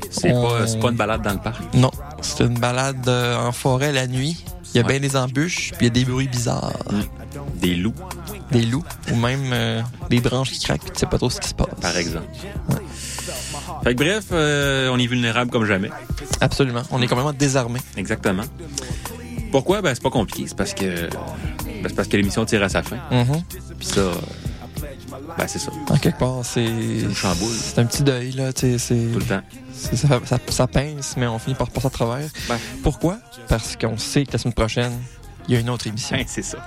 C'est 0.09 0.33
On- 0.33 0.41
pas, 0.43 0.65
pas 0.81 0.89
une 0.89 0.97
balade 0.97 1.21
dans 1.21 1.31
le 1.33 1.39
parc? 1.39 1.61
Non, 1.75 1.91
c'est 2.21 2.43
une 2.43 2.59
balade 2.59 3.07
euh, 3.07 3.37
en 3.47 3.51
forêt 3.53 3.93
la 3.93 4.05
nuit. 4.07 4.43
Il 4.73 4.77
y 4.77 4.79
a 4.79 4.83
Ouais. 4.85 4.99
bien 4.99 5.07
des 5.07 5.15
embûches, 5.15 5.69
puis 5.77 5.81
il 5.81 5.83
y 5.85 5.87
a 5.87 5.89
des 5.91 6.03
bruits 6.03 6.27
bizarres. 6.27 6.73
Des 7.55 7.75
loups, 7.75 7.93
Des 8.51 8.63
loups, 8.65 8.83
ou 9.11 9.15
même 9.15 9.51
euh, 9.53 9.81
des 10.09 10.19
branches 10.19 10.51
qui 10.51 10.59
craquent, 10.59 10.81
puis 10.81 10.91
tu 10.91 10.99
sais 10.99 11.05
pas 11.05 11.17
trop 11.17 11.29
ce 11.29 11.39
qui 11.39 11.47
se 11.49 11.53
passe. 11.53 11.67
par 11.79 11.95
exemple. 11.95 12.25
Fait 13.83 13.95
que 13.95 14.03
bref, 14.03 14.25
euh, 14.31 14.89
on 14.91 14.97
est 14.99 15.07
vulnérable 15.07 15.51
comme 15.51 15.65
jamais. 15.65 15.89
Absolument. 16.41 16.81
On 16.91 17.01
est 17.01 17.07
complètement 17.07 17.33
désarmé. 17.33 17.79
Exactement. 17.95 18.43
Pourquoi? 19.51 19.81
Ben, 19.81 19.93
c'est 19.93 20.03
pas 20.03 20.09
compliqué. 20.09 20.45
C'est 20.47 20.57
parce 20.57 20.73
que, 20.73 21.07
ben, 21.07 21.87
c'est 21.87 21.95
parce 21.95 22.07
que 22.07 22.17
l'émission 22.17 22.43
tire 22.45 22.63
à 22.63 22.69
sa 22.69 22.81
fin. 22.83 22.97
Mhm. 23.11 23.41
Puis 23.77 23.87
ça, 23.87 24.01
ben, 25.43 25.47
c'est 25.47 25.59
ça. 25.59 25.71
En 25.89 25.97
quelque 25.97 26.19
part, 26.19 26.39
c'est. 26.43 26.65
une 26.65 27.15
chamboule. 27.15 27.53
C'est 27.59 27.79
un 27.79 27.85
petit 27.85 28.03
deuil, 28.03 28.31
là. 28.31 28.53
tu 28.53 28.77
sais. 28.79 28.95
Tout 29.13 29.19
le 29.19 29.25
temps. 29.25 29.41
Ça, 29.73 30.19
ça, 30.25 30.37
ça 30.49 30.67
pince, 30.67 31.15
mais 31.17 31.27
on 31.27 31.39
finit 31.39 31.55
par 31.55 31.69
passer 31.69 31.87
à 31.87 31.89
travers. 31.89 32.27
Ben. 32.47 32.57
Pourquoi? 32.83 33.17
Parce 33.49 33.75
qu'on 33.75 33.97
sait 33.97 34.25
que 34.25 34.31
la 34.33 34.37
semaine 34.39 34.53
prochaine, 34.53 34.93
il 35.47 35.53
y 35.53 35.57
a 35.57 35.59
une 35.59 35.69
autre 35.69 35.87
émission. 35.87 36.15
Hein, 36.17 36.23
c'est 36.27 36.43
ça. 36.43 36.57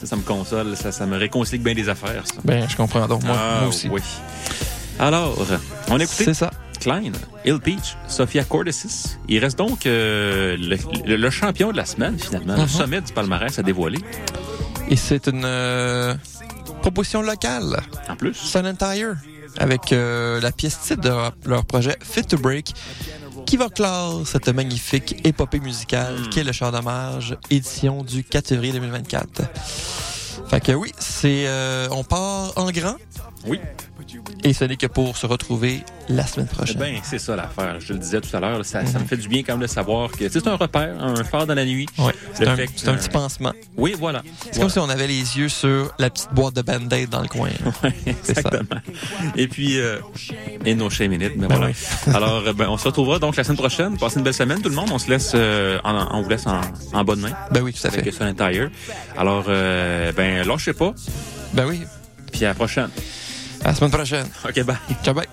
ça. 0.00 0.06
Ça 0.06 0.16
me 0.16 0.22
console. 0.22 0.76
Ça, 0.76 0.92
ça 0.92 1.06
me 1.06 1.16
réconcilie 1.16 1.58
bien 1.62 1.74
des 1.74 1.88
affaires, 1.88 2.22
ça. 2.26 2.34
Ben, 2.44 2.68
je 2.68 2.76
comprends 2.76 3.06
donc. 3.08 3.24
Moi, 3.24 3.36
Ah, 3.38 3.58
moi 3.60 3.68
aussi. 3.68 3.88
Oui. 3.88 4.00
Alors, 4.98 5.36
on 5.88 5.98
a 5.98 6.04
écouté 6.04 6.24
C'est 6.24 6.34
ça. 6.34 6.50
Klein, 6.80 7.12
Hill 7.46 7.58
Peach, 7.60 7.96
Sophia 8.08 8.44
Cordesis. 8.44 9.16
Il 9.28 9.38
reste 9.38 9.56
donc 9.58 9.86
euh, 9.86 10.56
le, 10.58 10.76
le- 11.06 11.16
le 11.16 11.30
champion 11.30 11.72
de 11.72 11.76
la 11.76 11.86
semaine, 11.86 12.18
finalement. 12.18 12.54
Le 12.56 12.62
Mhm. 12.62 12.68
sommet 12.68 13.00
du 13.00 13.12
palmarès 13.12 13.58
à 13.58 13.62
dévoiler. 13.62 13.98
Et 14.90 14.96
c'est 14.96 15.26
une 15.28 15.44
euh, 15.46 16.14
proposition 16.84 17.22
locale. 17.22 17.80
En 18.10 18.14
plus. 18.14 18.34
Sun 18.34 18.76
Tire. 18.76 19.16
Avec 19.56 19.90
euh, 19.92 20.38
la 20.42 20.52
pièce 20.52 20.78
titre 20.80 21.00
de 21.00 21.48
leur, 21.48 21.64
projet 21.64 21.96
Fit 22.02 22.24
to 22.24 22.36
Break. 22.36 22.74
Qui 23.46 23.56
va 23.56 23.70
clore 23.70 24.26
cette 24.26 24.50
magnifique 24.50 25.16
épopée 25.24 25.60
musicale 25.60 26.14
Hmm. 26.18 26.28
qui 26.28 26.40
est 26.40 26.44
le 26.44 26.52
chant 26.52 26.70
d'hommage, 26.70 27.38
édition 27.50 28.02
du 28.02 28.22
4 28.22 28.48
février 28.48 28.74
2024. 28.74 29.42
Fait 30.48 30.60
que 30.60 30.72
oui, 30.72 30.92
c'est 30.98 31.46
euh, 31.46 31.88
on 31.90 32.04
part 32.04 32.52
en 32.56 32.70
grand. 32.70 32.96
Oui. 33.46 33.60
Et 34.42 34.52
ce 34.52 34.64
n'est 34.64 34.76
que 34.76 34.86
pour 34.86 35.16
se 35.16 35.26
retrouver 35.26 35.82
la 36.08 36.26
semaine 36.26 36.46
prochaine. 36.46 36.76
Ben, 36.78 36.96
c'est 37.02 37.18
ça 37.18 37.34
l'affaire. 37.36 37.76
Je 37.80 37.92
le 37.94 37.98
disais 37.98 38.20
tout 38.20 38.34
à 38.36 38.40
l'heure, 38.40 38.64
ça, 38.64 38.84
ça 38.86 38.98
me 38.98 39.04
fait 39.06 39.16
du 39.16 39.28
bien 39.28 39.42
quand 39.42 39.54
même 39.54 39.62
de 39.62 39.66
savoir 39.66 40.10
que 40.10 40.28
c'est 40.28 40.46
un 40.46 40.56
repère, 40.56 40.94
un 41.02 41.24
phare 41.24 41.46
dans 41.46 41.54
la 41.54 41.64
nuit. 41.64 41.86
Ouais, 41.98 42.12
c'est 42.34 42.46
un, 42.46 42.56
que- 42.56 42.62
un 42.62 42.94
petit 42.96 43.08
pansement. 43.08 43.52
Oui, 43.76 43.94
voilà. 43.98 44.22
C'est 44.52 44.60
comme 44.60 44.68
si 44.68 44.78
on 44.78 44.88
avait 44.88 45.06
les 45.06 45.38
yeux 45.38 45.48
sur 45.48 45.92
la 45.98 46.10
petite 46.10 46.32
boîte 46.32 46.54
de 46.54 46.62
Band-Aid 46.62 47.08
dans 47.08 47.22
le 47.22 47.28
coin. 47.28 47.48
Ça. 47.82 47.88
Exactement. 48.06 48.80
Et 49.36 49.48
puis, 49.48 49.78
euh, 49.80 49.98
et 50.64 50.74
no 50.74 50.90
shame 50.90 51.12
in 51.12 51.20
it, 51.20 51.32
mais 51.36 51.46
Ben 51.46 51.56
voilà. 51.56 51.66
oui. 51.66 52.14
Alors, 52.14 52.42
ben, 52.54 52.68
on 52.68 52.76
se 52.76 52.84
retrouvera 52.84 53.18
donc 53.18 53.36
la 53.36 53.44
semaine 53.44 53.56
prochaine. 53.58 53.96
Passez 53.96 54.18
une 54.18 54.24
belle 54.24 54.34
semaine, 54.34 54.60
tout 54.60 54.68
le 54.68 54.74
monde. 54.74 54.90
On 54.92 54.98
se 54.98 55.08
laisse, 55.08 55.32
euh, 55.34 55.78
en- 55.84 56.18
on 56.18 56.22
vous 56.22 56.28
laisse 56.28 56.46
en, 56.46 56.60
en 56.92 57.04
bonne 57.04 57.20
main. 57.20 57.32
Ben 57.50 57.62
oui, 57.62 57.72
tout 57.72 57.86
à 57.86 57.90
fait. 57.90 58.00
Avec 58.00 58.36
Tire. 58.36 58.70
Alors, 59.16 59.44
euh, 59.48 60.12
ben, 60.12 60.46
lâchez 60.46 60.74
pas. 60.74 60.92
Ben 61.54 61.64
oui. 61.66 61.80
Puis 62.32 62.44
à 62.44 62.48
la 62.48 62.54
prochaine. 62.54 62.88
À 63.64 63.68
la 63.68 63.74
semaine 63.74 63.90
prochaine. 63.90 64.26
OK, 64.46 64.62
bye. 64.64 64.76
Ciao, 65.02 65.14
bye. 65.14 65.26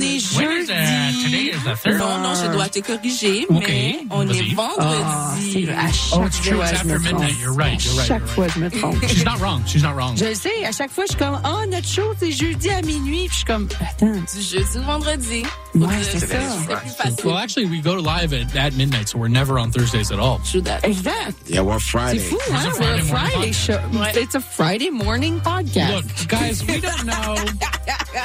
On 0.00 0.38
qu'on 0.38 0.50
est 0.50 0.70
a- 0.70 1.10
jeudi. 1.10 1.24
today 1.24 1.50
is 1.56 1.62
the 1.64 1.76
third. 1.76 1.98
Non, 1.98 2.18
non, 2.22 2.34
je 2.34 2.50
dois 2.52 2.68
te 2.68 2.80
corriger, 2.80 3.46
Ok, 3.48 3.64
mais 3.68 3.98
on 4.10 4.28
est 4.28 4.42
Ah, 4.58 5.34
vendredi. 5.34 5.64
vrai, 5.66 5.74
à 5.74 5.92
chaque 5.92 6.18
Oh, 6.20 6.26
it's 6.26 6.40
true. 6.40 6.56
fois, 6.56 6.64
It's 6.64 6.70
je 6.70 6.76
after 6.76 6.98
midnight. 7.00 7.38
You're 7.40 7.52
right. 7.54 7.84
You're 7.84 7.94
right. 7.94 8.06
Chaque 8.08 8.26
fois, 8.26 8.46
je 8.48 8.58
me 8.60 8.70
trompe. 8.70 8.96
She's 9.08 9.24
not 9.24 9.38
wrong. 9.40 9.62
She's 9.66 9.82
not 9.82 9.94
wrong. 9.94 10.16
Je 10.16 10.24
le 10.24 10.34
sais, 10.34 10.64
à 10.64 10.72
chaque 10.72 10.90
fois, 10.90 11.04
je 11.06 11.12
suis 11.14 11.18
comme, 11.18 11.40
oh, 11.44 11.66
notre 11.70 11.86
show, 11.88 12.12
c'est 12.18 12.32
jeudi 12.32 12.70
à 12.70 12.82
minuit. 12.82 13.26
Puis 13.26 13.30
je 13.30 13.34
suis 13.36 13.44
comme, 13.44 13.68
attends. 13.80 14.06
Du 14.12 14.42
jeudi 14.42 14.78
au 14.78 14.82
vendredi. 14.82 15.42
Ouais, 15.74 15.86
c'est 16.02 16.18
ça. 16.20 16.26
C'est 16.26 16.76
plus 16.76 16.90
facile. 16.96 17.24
Well, 17.24 17.36
actually, 17.36 17.66
we 17.66 17.80
go 17.82 17.94
live 17.96 18.32
at, 18.32 18.56
at 18.56 18.72
midnight, 18.74 19.08
so 19.08 19.18
we're 19.18 19.28
never 19.28 19.58
on 19.58 19.70
Thursdays 19.70 20.10
at 20.12 20.18
all. 20.18 20.40
True 20.50 20.62
that. 20.62 20.80
Exact. 20.84 21.34
Yeah, 21.48 21.62
we're 21.62 21.78
C'est 21.78 21.90
Friday. 21.90 22.18
fou, 22.18 22.36
It's 22.36 22.50
hein? 22.50 22.56
a 22.56 22.66
We're 22.66 22.72
Friday 22.74 23.00
a 23.00 23.04
morning 23.04 23.06
Friday 23.06 23.52
show. 23.52 23.80
Ouais. 23.98 24.12
It's 24.22 24.34
a 24.34 24.40
Friday 24.40 24.90
morning 24.90 25.40
podcast. 25.40 25.94
Look, 25.94 26.28
guys, 26.28 26.62
we 26.66 26.80
don't 26.80 27.04
know. 27.04 27.34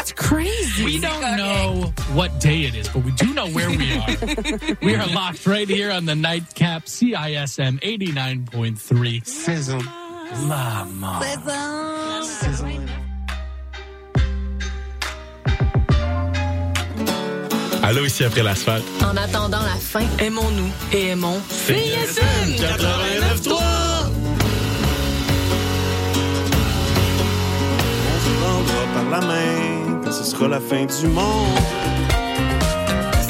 That's 0.06 0.22
crazy. 0.22 0.86
We 0.86 1.00
don't 1.00 1.36
know 1.36 1.92
what 2.14 2.40
day 2.40 2.66
it 2.66 2.76
is, 2.76 2.88
but 2.90 3.04
we 3.04 3.12
do 3.14 3.34
know 3.34 3.48
where 3.48 3.72
we 3.72 3.98
are. 3.98 4.78
we 4.84 4.94
are 4.94 5.08
locked 5.08 5.48
right 5.48 5.68
here 5.68 5.90
on 5.90 6.06
the 6.06 6.14
nightcap 6.14 6.86
CISM 6.86 7.82
89.3. 7.82 9.26
Sizzle. 9.26 9.82
La 10.48 10.86
mort. 10.86 11.24
Allô, 17.82 18.06
ici 18.06 18.24
après 18.24 18.44
l'asphalte. 18.44 18.86
En 19.04 19.18
attendant 19.18 19.64
la 19.64 19.76
fin, 19.76 20.06
Aimons-nous 20.20 20.72
et 20.94 21.08
aimons. 21.08 21.42
CSM 21.50 22.52
89.3. 22.60 23.56
On 28.08 28.20
se 28.20 28.30
prendra 28.40 28.86
par 28.94 29.10
la 29.10 29.26
main 29.26 29.76
quand 29.85 29.85
ce 30.12 30.24
sera 30.24 30.48
la 30.48 30.60
fin 30.60 30.86
du 30.86 31.08
monde. 31.08 31.60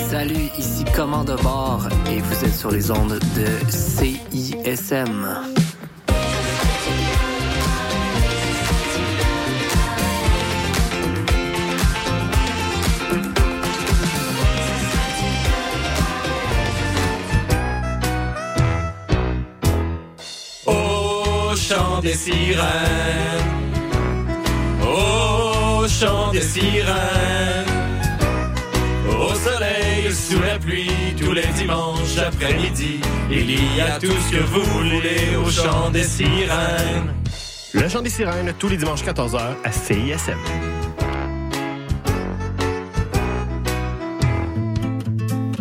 Salut, 0.10 0.50
ici 0.58 0.84
Commande 0.96 1.28
de 1.28 1.42
bord 1.42 1.88
et 2.10 2.20
vous 2.20 2.46
êtes 2.46 2.56
sur 2.56 2.72
les 2.72 2.92
ondes 2.92 3.20
de 3.36 3.72
CISM. 3.72 5.28
Au 20.66 21.56
chant 21.56 22.00
des 22.02 22.14
sirènes, 22.14 23.55
chant 26.00 26.32
des 26.32 26.42
sirènes, 26.42 27.66
au 29.08 29.34
soleil, 29.34 30.12
sous 30.12 30.42
la 30.42 30.60
pluie, 30.60 30.92
tous 31.18 31.32
les 31.32 31.48
dimanches 31.58 32.18
après-midi, 32.18 33.00
il 33.32 33.52
y 33.52 33.80
a 33.82 33.98
tout 34.00 34.08
ce 34.08 34.32
que 34.32 34.44
vous 34.44 34.64
voulez 34.64 35.38
au 35.38 35.50
chant 35.50 35.90
des 35.92 36.04
sirènes. 36.04 37.14
Le 37.74 37.88
chant 37.88 38.02
des 38.02 38.10
sirènes, 38.10 38.54
tous 38.60 38.68
les 38.68 38.76
dimanches 38.78 39.04
14h 39.04 39.40
à 39.64 39.72
CISM. 39.72 40.38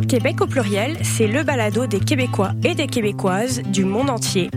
Québec 0.08 0.40
au 0.40 0.46
pluriel, 0.46 0.96
c'est 1.02 1.28
le 1.28 1.44
balado 1.44 1.86
des 1.86 2.00
Québécois 2.00 2.52
et 2.64 2.74
des 2.74 2.88
Québécoises 2.88 3.62
du 3.62 3.84
monde 3.84 4.10
entier. 4.10 4.50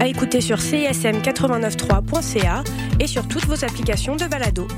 À 0.00 0.06
écouter 0.06 0.40
sur 0.40 0.58
cism893.ca 0.58 2.62
et 3.00 3.08
sur 3.08 3.26
toutes 3.26 3.46
vos 3.46 3.64
applications 3.64 4.14
de 4.16 4.26
balado. 4.26 4.68